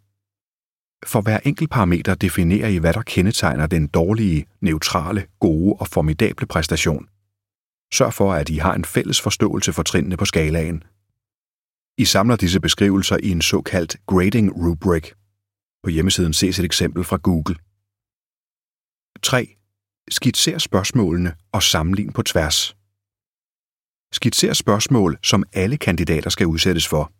For 1.05 1.21
hver 1.21 1.39
enkelt 1.45 1.69
parameter 1.69 2.15
definerer 2.15 2.67
I, 2.67 2.77
hvad 2.77 2.93
der 2.93 3.01
kendetegner 3.01 3.67
den 3.67 3.87
dårlige, 3.87 4.45
neutrale, 4.61 5.25
gode 5.39 5.75
og 5.79 5.87
formidable 5.87 6.47
præstation. 6.47 7.07
Sørg 7.93 8.13
for, 8.13 8.33
at 8.33 8.49
I 8.49 8.57
har 8.57 8.73
en 8.73 8.85
fælles 8.85 9.21
forståelse 9.21 9.73
for 9.73 9.83
trinene 9.83 10.17
på 10.17 10.25
skalaen. 10.25 10.83
I 11.99 12.05
samler 12.05 12.35
disse 12.35 12.59
beskrivelser 12.59 13.17
i 13.23 13.29
en 13.29 13.41
såkaldt 13.41 13.97
grading 14.07 14.65
rubric. 14.65 15.11
På 15.83 15.89
hjemmesiden 15.89 16.33
ses 16.33 16.59
et 16.59 16.65
eksempel 16.65 17.03
fra 17.03 17.17
Google. 17.17 17.55
3. 19.23 19.55
Skitser 20.09 20.57
spørgsmålene 20.57 21.35
og 21.51 21.63
sammenlign 21.63 22.13
på 22.13 22.23
tværs. 22.23 22.75
Skitser 24.11 24.53
spørgsmål, 24.53 25.17
som 25.23 25.43
alle 25.53 25.77
kandidater 25.77 26.29
skal 26.29 26.47
udsættes 26.47 26.87
for. 26.87 27.11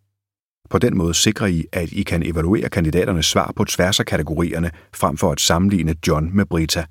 På 0.70 0.78
den 0.78 0.96
måde 0.96 1.14
sikrer 1.14 1.46
I, 1.46 1.64
at 1.72 1.92
I 1.92 2.02
kan 2.02 2.22
evaluere 2.22 2.68
kandidaternes 2.68 3.26
svar 3.26 3.52
på 3.56 3.64
tværs 3.64 4.00
af 4.00 4.06
kategorierne, 4.06 4.70
frem 4.94 5.16
for 5.16 5.32
at 5.32 5.40
sammenligne 5.40 5.94
John 6.08 6.36
med 6.36 6.46
Brita. 6.46 6.86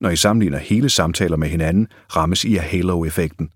Når 0.00 0.10
I 0.10 0.16
sammenligner 0.16 0.58
hele 0.58 0.88
samtaler 0.88 1.36
med 1.36 1.48
hinanden, 1.48 1.88
rammes 2.16 2.44
I 2.44 2.56
af 2.56 2.64
halo-effekten. 2.64 3.50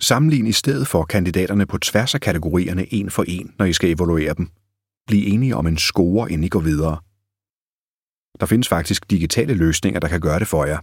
Sammenlign 0.00 0.46
i 0.46 0.52
stedet 0.52 0.88
for 0.88 1.04
kandidaterne 1.04 1.66
på 1.66 1.78
tværs 1.78 2.14
af 2.14 2.20
kategorierne 2.20 2.94
en 2.94 3.10
for 3.10 3.24
en, 3.28 3.54
når 3.58 3.64
I 3.64 3.72
skal 3.72 3.90
evaluere 3.90 4.34
dem. 4.34 4.48
Bliv 5.06 5.32
enige 5.32 5.56
om 5.56 5.66
en 5.66 5.78
score, 5.78 6.32
inden 6.32 6.44
I 6.44 6.48
går 6.48 6.60
videre. 6.60 6.98
Der 8.40 8.46
findes 8.46 8.68
faktisk 8.68 9.10
digitale 9.10 9.54
løsninger, 9.54 10.00
der 10.00 10.08
kan 10.08 10.20
gøre 10.20 10.38
det 10.38 10.48
for 10.48 10.64
jer. 10.64 10.78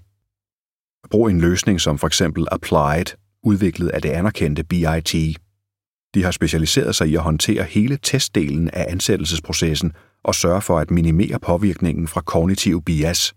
Brug 1.09 1.29
en 1.29 1.41
løsning 1.41 1.81
som 1.81 1.97
for 1.97 2.07
eksempel 2.07 2.47
Applied, 2.51 3.05
udviklet 3.43 3.89
af 3.89 4.01
det 4.01 4.09
anerkendte 4.09 4.63
BIT. 4.63 5.13
De 6.13 6.23
har 6.23 6.31
specialiseret 6.31 6.95
sig 6.95 7.07
i 7.07 7.15
at 7.15 7.21
håndtere 7.21 7.63
hele 7.63 7.97
testdelen 7.97 8.69
af 8.69 8.85
ansættelsesprocessen 8.89 9.91
og 10.23 10.35
sørge 10.35 10.61
for 10.61 10.79
at 10.79 10.91
minimere 10.91 11.39
påvirkningen 11.39 12.07
fra 12.07 12.21
kognitiv 12.21 12.83
bias. 12.83 13.33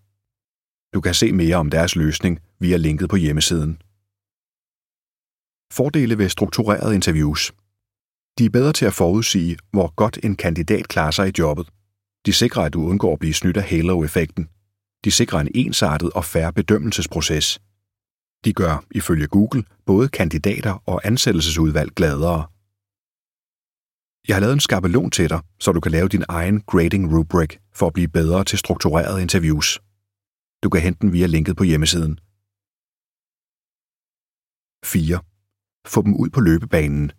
Du 0.94 1.00
kan 1.00 1.14
se 1.14 1.32
mere 1.32 1.56
om 1.56 1.70
deres 1.70 1.96
løsning 1.96 2.40
via 2.60 2.76
linket 2.76 3.08
på 3.08 3.16
hjemmesiden. 3.16 3.78
Fordele 5.76 6.18
ved 6.18 6.28
strukturerede 6.28 6.94
interviews. 6.94 7.52
De 8.38 8.44
er 8.44 8.50
bedre 8.50 8.72
til 8.72 8.86
at 8.86 8.94
forudsige, 8.94 9.56
hvor 9.70 9.94
godt 9.94 10.18
en 10.22 10.36
kandidat 10.36 10.88
klarer 10.88 11.10
sig 11.10 11.28
i 11.28 11.32
jobbet. 11.38 11.66
De 12.26 12.32
sikrer, 12.32 12.62
at 12.62 12.72
du 12.72 12.88
undgår 12.88 13.12
at 13.12 13.18
blive 13.18 13.34
snydt 13.34 13.56
af 13.56 13.62
halo-effekten. 13.62 14.48
De 15.04 15.10
sikrer 15.10 15.40
en 15.40 15.50
ensartet 15.54 16.10
og 16.10 16.24
færre 16.24 16.52
bedømmelsesproces. 16.52 17.60
De 18.44 18.52
gør, 18.52 18.84
ifølge 18.90 19.26
Google, 19.26 19.64
både 19.86 20.08
kandidater 20.08 20.82
og 20.86 21.00
ansættelsesudvalg 21.04 21.90
gladere. 21.90 22.46
Jeg 24.28 24.36
har 24.36 24.40
lavet 24.40 24.52
en 24.52 24.60
skabelon 24.60 25.10
til 25.10 25.30
dig, 25.30 25.40
så 25.60 25.72
du 25.72 25.80
kan 25.80 25.92
lave 25.92 26.08
din 26.08 26.24
egen 26.28 26.60
grading 26.60 27.16
rubric 27.16 27.56
for 27.72 27.86
at 27.86 27.92
blive 27.92 28.08
bedre 28.08 28.44
til 28.44 28.58
strukturerede 28.58 29.22
interviews. 29.22 29.80
Du 30.62 30.68
kan 30.70 30.80
hente 30.80 31.00
den 31.00 31.12
via 31.12 31.26
linket 31.26 31.56
på 31.56 31.64
hjemmesiden. 31.64 32.18
4. 34.84 35.33
Få 35.86 36.02
dem 36.02 36.14
ud 36.14 36.30
på 36.30 36.40
løbebanen. 36.40 37.12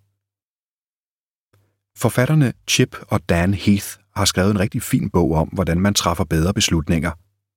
Forfatterne 1.97 2.54
Chip 2.67 2.95
og 3.08 3.30
Dan 3.30 3.54
Heath 3.54 3.88
har 4.15 4.25
skrevet 4.25 4.51
en 4.51 4.60
rigtig 4.60 4.82
fin 4.82 5.10
bog 5.10 5.32
om, 5.32 5.47
hvordan 5.47 5.80
man 5.80 5.93
træffer 5.93 6.23
bedre 6.23 6.54
beslutninger. 6.54 7.12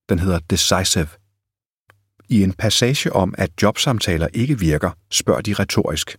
Den 0.09 0.19
hedder 0.19 0.39
Decisive. 0.39 1.09
I 2.29 2.43
en 2.43 2.53
passage 2.53 3.13
om, 3.13 3.35
at 3.39 3.51
jobsamtaler 3.63 4.29
ikke 4.33 4.59
virker, 4.59 4.91
spørger 5.11 5.41
de 5.41 5.55
retorisk. 5.55 6.17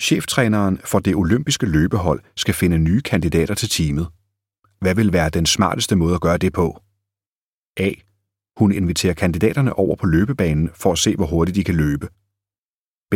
Cheftræneren 0.00 0.78
for 0.84 0.98
det 0.98 1.14
olympiske 1.14 1.66
løbehold 1.66 2.22
skal 2.36 2.54
finde 2.54 2.78
nye 2.78 3.00
kandidater 3.00 3.54
til 3.54 3.68
teamet. 3.68 4.08
Hvad 4.80 4.94
vil 4.94 5.12
være 5.12 5.30
den 5.30 5.46
smarteste 5.46 5.96
måde 5.96 6.14
at 6.14 6.20
gøre 6.20 6.38
det 6.38 6.52
på? 6.52 6.82
A. 7.76 7.90
Hun 8.56 8.72
inviterer 8.72 9.14
kandidaterne 9.14 9.72
over 9.72 9.96
på 9.96 10.06
løbebanen 10.06 10.70
for 10.74 10.92
at 10.92 10.98
se, 10.98 11.16
hvor 11.16 11.26
hurtigt 11.26 11.56
de 11.56 11.64
kan 11.64 11.74
løbe. 11.74 12.08
B. 13.10 13.14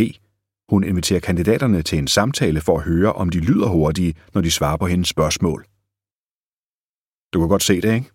Hun 0.68 0.84
inviterer 0.84 1.20
kandidaterne 1.20 1.82
til 1.82 1.98
en 1.98 2.08
samtale 2.08 2.60
for 2.60 2.78
at 2.78 2.84
høre, 2.84 3.12
om 3.12 3.28
de 3.28 3.40
lyder 3.40 3.68
hurtige, 3.68 4.14
når 4.34 4.40
de 4.40 4.50
svarer 4.50 4.76
på 4.76 4.86
hendes 4.86 5.08
spørgsmål. 5.08 5.64
Du 7.32 7.40
kan 7.40 7.48
godt 7.48 7.62
se 7.62 7.80
det, 7.80 7.94
ikke? 7.94 8.10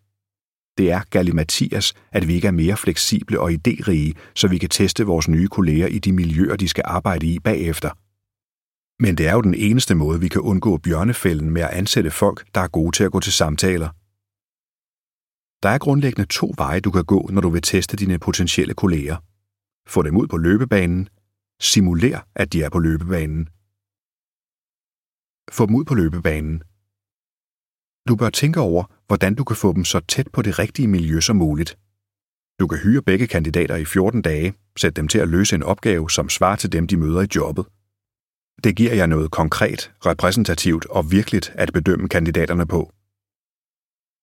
Det 0.77 0.91
er 0.91 1.01
Gallimatias, 1.09 1.93
at 2.11 2.27
vi 2.27 2.33
ikke 2.33 2.47
er 2.47 2.51
mere 2.51 2.77
fleksible 2.77 3.39
og 3.39 3.51
idérige, 3.51 4.13
så 4.35 4.47
vi 4.47 4.57
kan 4.57 4.69
teste 4.69 5.05
vores 5.05 5.27
nye 5.27 5.47
kolleger 5.47 5.87
i 5.87 5.99
de 5.99 6.13
miljøer, 6.13 6.55
de 6.55 6.67
skal 6.67 6.83
arbejde 6.87 7.27
i 7.27 7.39
bagefter. 7.39 7.89
Men 8.99 9.17
det 9.17 9.27
er 9.27 9.33
jo 9.33 9.41
den 9.41 9.53
eneste 9.53 9.95
måde, 9.95 10.19
vi 10.19 10.27
kan 10.27 10.41
undgå 10.41 10.77
bjørnefælden 10.77 11.49
med 11.49 11.61
at 11.61 11.69
ansætte 11.69 12.11
folk, 12.11 12.45
der 12.55 12.61
er 12.61 12.67
gode 12.67 12.95
til 12.95 13.03
at 13.03 13.11
gå 13.11 13.19
til 13.19 13.33
samtaler. 13.33 13.89
Der 15.63 15.69
er 15.69 15.77
grundlæggende 15.77 16.27
to 16.29 16.53
veje, 16.57 16.79
du 16.79 16.91
kan 16.91 17.05
gå, 17.05 17.29
når 17.31 17.41
du 17.41 17.49
vil 17.49 17.61
teste 17.61 17.97
dine 17.97 18.19
potentielle 18.19 18.73
kolleger. 18.73 19.17
Få 19.87 20.01
dem 20.01 20.17
ud 20.17 20.27
på 20.27 20.37
løbebanen. 20.37 21.09
Simuler, 21.69 22.19
at 22.35 22.53
de 22.53 22.63
er 22.63 22.69
på 22.69 22.79
løbebanen. 22.79 23.45
Få 25.51 25.65
dem 25.65 25.75
ud 25.75 25.85
på 25.85 25.95
løbebanen. 25.95 26.63
Du 28.07 28.15
bør 28.15 28.29
tænke 28.29 28.59
over, 28.59 28.83
hvordan 29.07 29.35
du 29.35 29.43
kan 29.43 29.55
få 29.55 29.73
dem 29.73 29.85
så 29.85 29.99
tæt 29.99 30.27
på 30.33 30.41
det 30.41 30.59
rigtige 30.59 30.87
miljø 30.87 31.19
som 31.19 31.35
muligt. 31.35 31.77
Du 32.59 32.67
kan 32.67 32.77
hyre 32.77 33.01
begge 33.01 33.27
kandidater 33.27 33.75
i 33.75 33.85
14 33.85 34.21
dage, 34.21 34.53
sætte 34.77 35.01
dem 35.01 35.07
til 35.07 35.19
at 35.19 35.29
løse 35.29 35.55
en 35.55 35.63
opgave, 35.63 36.09
som 36.09 36.29
svarer 36.29 36.55
til 36.55 36.71
dem, 36.71 36.87
de 36.87 36.97
møder 36.97 37.21
i 37.21 37.27
jobbet. 37.35 37.65
Det 38.63 38.75
giver 38.75 38.93
jer 38.93 39.05
noget 39.05 39.31
konkret, 39.31 39.93
repræsentativt 40.05 40.85
og 40.85 41.11
virkeligt 41.11 41.51
at 41.55 41.73
bedømme 41.73 42.09
kandidaterne 42.09 42.67
på. 42.67 42.91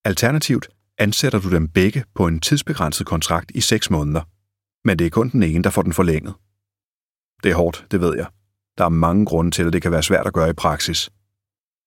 Alternativt 0.05 0.69
ansætter 0.99 1.41
du 1.41 1.51
dem 1.51 1.69
begge 1.69 2.05
på 2.15 2.27
en 2.27 2.41
tidsbegrænset 2.41 3.07
kontrakt 3.07 3.51
i 3.55 3.61
6 3.61 3.91
måneder, 3.91 4.23
men 4.85 4.99
det 4.99 5.07
er 5.07 5.11
kun 5.11 5.31
den 5.31 5.43
ene, 5.43 5.65
der 5.65 5.71
får 5.71 5.83
den 5.83 5.93
forlænget. 5.93 6.35
Det 7.43 7.51
er 7.51 7.55
hårdt, 7.55 7.87
det 7.91 8.01
ved 8.01 8.17
jeg. 8.17 8.27
Der 8.79 8.85
er 8.85 8.89
mange 8.89 9.27
grunde 9.27 9.51
til, 9.51 9.67
at 9.67 9.73
det 9.73 9.83
kan 9.83 9.93
være 9.93 10.03
svært 10.03 10.27
at 10.27 10.33
gøre 10.33 10.51
i 10.51 10.53
praksis. 10.53 11.11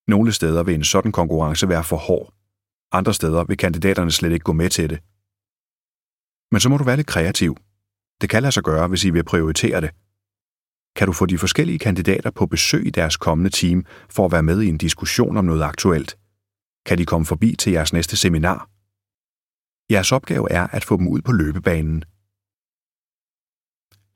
Nogle 0.08 0.32
steder 0.32 0.63
vil 0.63 0.76
en 0.76 0.84
sådan 0.84 1.12
konkurrence 1.12 1.70
være 1.70 1.84
for 1.84 1.98
hård. 1.98 2.34
Andre 2.92 3.13
steder 3.13 3.44
vil 3.44 3.58
kandidaterne 3.58 4.12
slet 4.12 4.32
ikke 4.32 4.44
gå 4.44 4.54
med 4.54 4.70
til 4.70 4.89
det. 4.89 5.00
Men 6.52 6.60
så 6.60 6.70
må 6.70 6.78
du 6.78 6.84
være 6.84 6.98
lidt 6.98 7.08
kreativ. 7.08 7.58
Det 8.22 8.30
kan 8.30 8.42
lade 8.42 8.52
sig 8.52 8.63
gøre, 8.63 8.88
hvis 8.88 9.06
I 9.06 9.10
vil 9.10 9.24
prioritere 9.24 9.82
det. 9.82 9.92
Kan 10.96 11.08
du 11.08 11.13
få 11.13 11.26
de 11.26 11.38
forskellige 11.38 11.80
kandidater 11.80 12.32
på 12.32 12.46
besøg 12.46 12.88
i 12.88 12.89
deres 12.89 13.18
kommende 13.18 13.50
team 13.50 13.86
for 14.10 14.26
at 14.26 14.32
være 14.32 14.44
med 14.44 14.62
i 14.62 14.68
en 14.68 14.78
diskussion 14.78 15.38
om 15.38 15.46
noget 15.46 15.63
aktuelt? 15.63 16.18
Kan 16.86 16.98
de 16.98 17.06
komme 17.06 17.26
forbi 17.26 17.56
til 17.56 17.72
jeres 17.74 17.94
næste 17.94 18.18
seminar? 18.18 18.70
Jeres 19.92 20.12
opgave 20.12 20.52
er 20.52 20.68
at 20.68 20.86
få 20.86 20.98
dem 20.98 21.08
ud 21.08 21.22
på 21.22 21.32
løbebanen. 21.32 22.04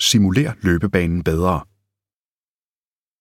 Simulér 0.03 0.51
løbebanen 0.61 1.23
bedre. 1.23 1.65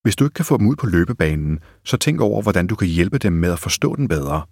Hvis 0.03 0.17
du 0.17 0.25
ikke 0.25 0.35
kan 0.35 0.45
få 0.45 0.59
dem 0.59 0.67
ud 0.67 0.77
på 0.77 0.87
løbebanen, 0.87 1.61
så 1.85 1.97
tænk 1.97 2.21
over, 2.21 2.43
hvordan 2.43 2.67
du 2.67 2.75
kan 2.77 2.89
hjælpe 2.89 3.19
dem 3.19 3.33
med 3.33 3.53
at 3.53 3.59
forstå 3.59 3.97
den 3.97 4.09
bedre. 4.09 4.47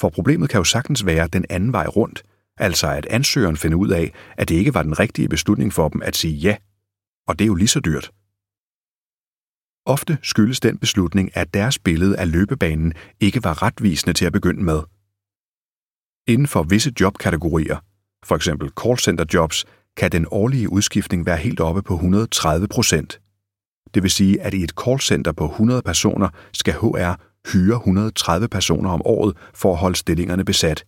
For 0.00 0.08
problemet 0.08 0.50
kan 0.50 0.58
jo 0.58 0.64
sagtens 0.64 1.06
være 1.06 1.28
den 1.28 1.44
anden 1.50 1.72
vej 1.72 1.86
rundt, 1.86 2.22
altså 2.56 2.88
at 2.88 3.06
ansøgeren 3.06 3.56
finder 3.56 3.78
ud 3.78 3.90
af, 3.90 4.14
at 4.36 4.48
det 4.48 4.54
ikke 4.54 4.74
var 4.74 4.82
den 4.82 4.98
rigtige 4.98 5.28
beslutning 5.28 5.72
for 5.72 5.88
dem 5.88 6.02
at 6.02 6.16
sige 6.16 6.34
ja, 6.34 6.56
og 7.28 7.38
det 7.38 7.44
er 7.44 7.46
jo 7.46 7.54
lige 7.54 7.68
så 7.68 7.80
dyrt. 7.80 8.12
Ofte 9.86 10.18
skyldes 10.22 10.60
den 10.60 10.78
beslutning, 10.78 11.36
at 11.36 11.54
deres 11.54 11.78
billede 11.78 12.18
af 12.18 12.32
løbebanen 12.32 12.94
ikke 13.20 13.44
var 13.44 13.62
retvisende 13.62 14.12
til 14.12 14.24
at 14.24 14.32
begynde 14.32 14.62
med. 14.62 14.82
Inden 16.26 16.46
for 16.46 16.62
visse 16.62 16.92
jobkategorier, 17.00 17.78
f.eks. 18.24 18.48
callcenter-jobs, 18.80 19.64
kan 19.96 20.12
den 20.12 20.26
årlige 20.30 20.72
udskiftning 20.72 21.26
være 21.26 21.36
helt 21.36 21.60
oppe 21.60 21.82
på 21.82 21.94
130 21.94 22.68
procent. 22.68 23.20
Det 23.94 24.02
vil 24.02 24.10
sige, 24.10 24.40
at 24.40 24.54
i 24.54 24.62
et 24.62 24.72
callcenter 24.84 25.32
på 25.32 25.44
100 25.44 25.82
personer 25.82 26.28
skal 26.52 26.74
HR 26.74 27.14
hyre 27.52 27.76
130 27.76 28.48
personer 28.48 28.90
om 28.90 29.02
året 29.04 29.36
for 29.54 29.72
at 29.72 29.78
holde 29.78 29.96
stillingerne 29.96 30.44
besat. 30.44 30.84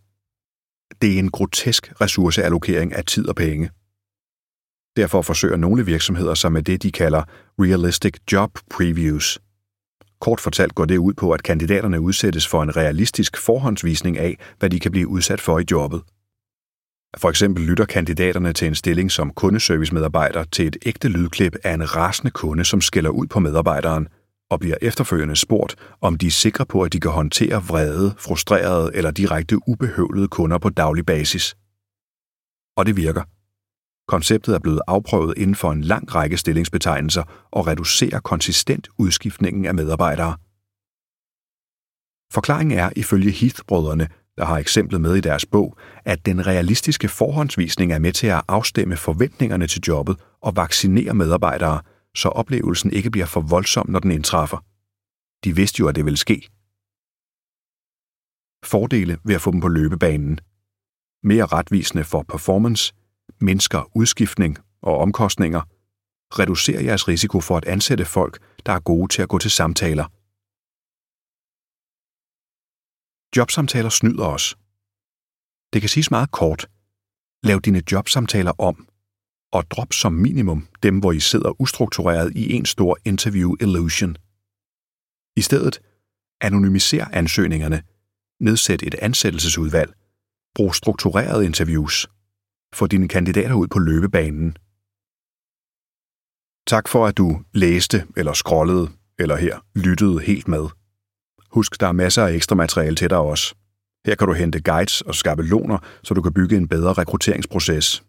Det 1.03 1.14
er 1.14 1.19
en 1.19 1.31
grotesk 1.31 1.93
ressourceallokering 2.01 2.93
af 2.93 3.05
tid 3.05 3.29
og 3.29 3.37
penge. 3.37 3.71
Derfor 4.97 5.23
forsøger 5.23 5.57
nogle 5.57 5.87
virksomheder 5.87 6.35
sig 6.35 6.53
med 6.53 6.62
det, 6.62 6.83
de 6.83 6.93
kalder 6.93 7.23
Realistic 7.59 8.14
Job 8.33 8.59
Previews. 8.71 9.38
Kort 10.21 10.40
fortalt 10.40 10.75
går 10.75 10.85
det 10.85 10.99
ud 10.99 11.14
på, 11.14 11.33
at 11.33 11.43
kandidaterne 11.43 12.01
udsættes 12.01 12.47
for 12.49 12.62
en 12.62 12.77
realistisk 12.77 13.37
forhåndsvisning 13.37 14.19
af, 14.19 14.38
hvad 14.59 14.71
de 14.71 14.81
kan 14.81 14.90
blive 14.90 15.09
udsat 15.09 15.40
for 15.40 15.59
i 15.59 15.64
jobbet. 15.71 16.03
For 17.16 17.31
eksempel 17.31 17.64
lytter 17.64 17.85
kandidaterne 17.85 18.53
til 18.53 18.68
en 18.68 18.74
stilling 18.74 19.11
som 19.11 19.31
kundeservicemedarbejder 19.31 20.44
til 20.44 20.66
et 20.66 20.77
ægte 20.87 21.09
lydklip 21.09 21.57
af 21.64 21.74
en 21.74 21.96
rasende 21.96 22.31
kunde, 22.31 22.64
som 22.64 22.81
skælder 22.81 23.11
ud 23.11 23.27
på 23.27 23.40
medarbejderen, 23.40 24.09
og 24.50 24.61
bliver 24.61 24.77
efterfølgende 24.83 25.37
spurgt, 25.37 25.77
om 26.00 26.18
de 26.18 26.27
er 26.27 26.31
sikre 26.31 26.66
på, 26.66 26.83
at 26.83 26.92
de 26.92 27.00
kan 27.00 27.11
håndtere 27.11 27.62
vrede, 27.62 28.14
frustrerede 28.18 28.90
eller 28.94 29.11
direkte 29.11 29.68
ubehøvlede 29.68 30.29
kunder 30.29 30.59
på 30.59 30.68
daglig 30.68 31.07
basis. 31.07 31.57
Og 32.77 32.87
det 32.87 32.96
virker. 32.96 33.22
Konceptet 34.09 34.55
er 34.55 34.59
blevet 34.59 34.81
afprøvet 34.87 35.38
inden 35.38 35.55
for 35.55 35.72
en 35.72 35.81
lang 35.81 36.14
række 36.14 36.37
stillingsbetegnelser 36.37 37.22
og 37.50 37.66
reducerer 37.66 38.20
konsistent 38.20 38.88
udskiftningen 38.98 39.64
af 39.64 39.74
medarbejdere. 39.74 40.37
Forklaringen 42.33 42.79
er 42.79 42.90
ifølge 42.96 43.31
Heath-brødrene, 43.31 44.09
der 44.38 44.44
har 44.44 44.59
eksemplet 44.59 45.01
med 45.01 45.16
i 45.16 45.20
deres 45.20 45.47
bog, 45.47 45.77
at 46.05 46.27
den 46.27 46.47
realistiske 46.47 47.09
forhåndsvisning 47.09 47.92
er 47.92 47.99
med 47.99 48.12
til 48.12 48.27
at 48.27 48.42
afstemme 48.49 48.97
forventningerne 48.97 49.66
til 49.66 49.83
jobbet 49.88 50.16
og 50.40 50.57
vaccinere 50.57 51.14
medarbejdere, 51.14 51.81
så 52.14 52.29
oplevelsen 52.29 52.92
ikke 52.92 53.11
bliver 53.11 53.27
for 53.27 53.40
voldsom, 53.40 53.90
når 53.90 53.99
den 54.01 54.11
indtræffer. 54.11 54.64
De 55.44 55.57
vidste 55.57 55.81
jo, 55.81 55.88
at 55.88 55.97
det 55.97 56.05
ville 56.05 56.16
ske. 56.16 56.49
Fordele 58.64 59.18
ved 59.25 59.35
at 59.35 59.40
få 59.40 59.51
dem 59.51 59.61
på 59.61 59.68
løbebanen. 59.68 60.40
Mere 61.23 61.47
retvisende 61.47 62.05
for 62.05 62.23
performance, 62.23 62.94
mindsker 63.40 63.97
udskiftning 63.97 64.59
og 64.83 64.99
omkostninger, 64.99 65.61
reducerer 66.38 66.83
jeres 66.83 67.09
risiko 67.09 67.40
for 67.40 67.57
at 67.57 67.64
ansætte 67.64 68.05
folk, 68.05 68.38
der 68.66 68.73
er 68.73 68.81
gode 68.81 69.09
til 69.09 69.23
at 69.23 69.29
gå 69.29 69.38
til 69.38 69.51
samtaler. 69.51 70.05
Jobsamtaler 73.37 73.88
snyder 73.88 74.27
os. 74.27 74.57
Det 75.73 75.83
kan 75.83 75.88
siges 75.88 76.11
meget 76.11 76.31
kort. 76.31 76.66
Lav 77.42 77.59
dine 77.61 77.83
jobsamtaler 77.92 78.53
om, 78.61 78.88
og 79.53 79.70
drop 79.70 79.92
som 79.92 80.12
minimum 80.12 80.68
dem, 80.83 80.99
hvor 80.99 81.12
I 81.12 81.20
sidder 81.20 81.61
ustruktureret 81.61 82.33
i 82.37 82.53
en 82.53 82.66
stor 82.66 82.99
interview 83.05 83.55
illusion. 83.61 84.16
I 85.37 85.40
stedet, 85.40 85.81
anonymiser 86.40 87.07
ansøgningerne, 87.12 87.83
nedsæt 88.40 88.83
et 88.83 88.94
ansættelsesudvalg, 88.94 89.94
brug 90.55 90.75
strukturerede 90.75 91.44
interviews, 91.44 92.07
få 92.75 92.87
dine 92.87 93.09
kandidater 93.09 93.55
ud 93.55 93.68
på 93.68 93.79
løbebanen. 93.79 94.57
Tak 96.66 96.88
for, 96.88 97.07
at 97.07 97.16
du 97.16 97.44
læste 97.53 98.07
eller 98.16 98.33
scrollede, 98.33 98.88
eller 99.18 99.37
her 99.37 99.61
lyttede 99.75 100.20
helt 100.20 100.49
med. 100.49 100.84
Husk, 101.55 101.81
der 101.81 101.87
er 101.87 101.93
masser 101.93 102.27
af 102.27 102.33
ekstra 102.33 102.55
materiale 102.55 102.97
til 102.97 103.11
dig 103.11 103.19
også. 103.19 103.55
Her 104.07 104.14
kan 104.14 104.29
du 104.29 104.33
hente 104.33 104.61
guides 104.61 105.01
og 105.01 105.14
skabeloner, 105.14 105.79
så 106.03 106.14
du 106.14 106.23
kan 106.23 106.33
bygge 106.33 106.57
en 106.57 106.69
bedre 106.69 106.93
rekrutteringsproces. 106.93 108.05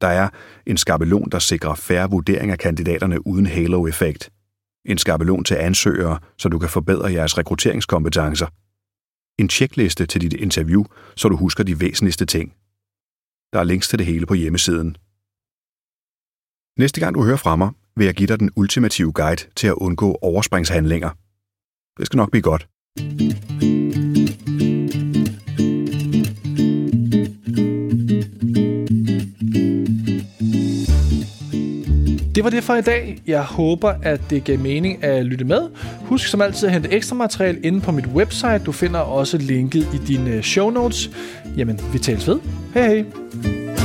Der 0.00 0.08
er 0.08 0.28
en 0.66 0.76
skabelon, 0.76 1.30
der 1.30 1.38
sikrer 1.38 1.74
færre 1.74 2.10
vurdering 2.10 2.50
af 2.50 2.58
kandidaterne 2.58 3.26
uden 3.26 3.46
halo-effekt. 3.46 4.30
En 4.84 4.98
skabelon 4.98 5.44
til 5.44 5.54
ansøgere, 5.54 6.18
så 6.38 6.48
du 6.48 6.58
kan 6.58 6.68
forbedre 6.68 7.12
jeres 7.12 7.38
rekrutteringskompetencer. 7.38 8.46
En 9.38 9.48
tjekliste 9.48 10.06
til 10.06 10.20
dit 10.20 10.32
interview, 10.32 10.84
så 11.16 11.28
du 11.28 11.36
husker 11.36 11.64
de 11.64 11.80
væsentligste 11.80 12.26
ting. 12.26 12.52
Der 13.52 13.60
er 13.60 13.64
links 13.64 13.88
til 13.88 13.98
det 13.98 14.06
hele 14.06 14.26
på 14.26 14.34
hjemmesiden. 14.34 14.96
Næste 16.78 17.00
gang 17.00 17.14
du 17.14 17.24
hører 17.24 17.36
fra 17.36 17.56
mig, 17.56 17.70
vil 17.96 18.04
jeg 18.04 18.14
give 18.14 18.26
dig 18.26 18.40
den 18.40 18.50
ultimative 18.56 19.12
guide 19.12 19.42
til 19.56 19.66
at 19.66 19.74
undgå 19.74 20.18
overspringshandlinger. 20.22 21.10
Det 21.98 22.06
skal 22.06 22.16
nok 22.16 22.30
blive 22.30 22.42
godt. 22.42 22.73
Det 22.96 23.04
var 32.44 32.50
det 32.50 32.64
for 32.64 32.74
i 32.74 32.80
dag. 32.80 33.22
Jeg 33.26 33.42
håber, 33.42 33.94
at 34.02 34.20
det 34.30 34.44
gav 34.44 34.58
mening 34.58 35.04
at 35.04 35.26
lytte 35.26 35.44
med. 35.44 35.60
Husk 36.00 36.28
som 36.28 36.42
altid 36.42 36.66
at 36.66 36.72
hente 36.72 36.92
ekstra 36.92 37.16
materiale 37.16 37.60
inde 37.60 37.80
på 37.80 37.92
mit 37.92 38.06
website. 38.06 38.58
Du 38.58 38.72
finder 38.72 39.00
også 39.00 39.38
linket 39.38 39.88
i 39.94 39.96
dine 40.06 40.42
show 40.42 40.70
notes. 40.70 41.10
Jamen, 41.56 41.80
vi 41.92 41.98
tales 41.98 42.28
ved. 42.28 42.38
Hej 42.74 42.86
hej. 42.86 43.83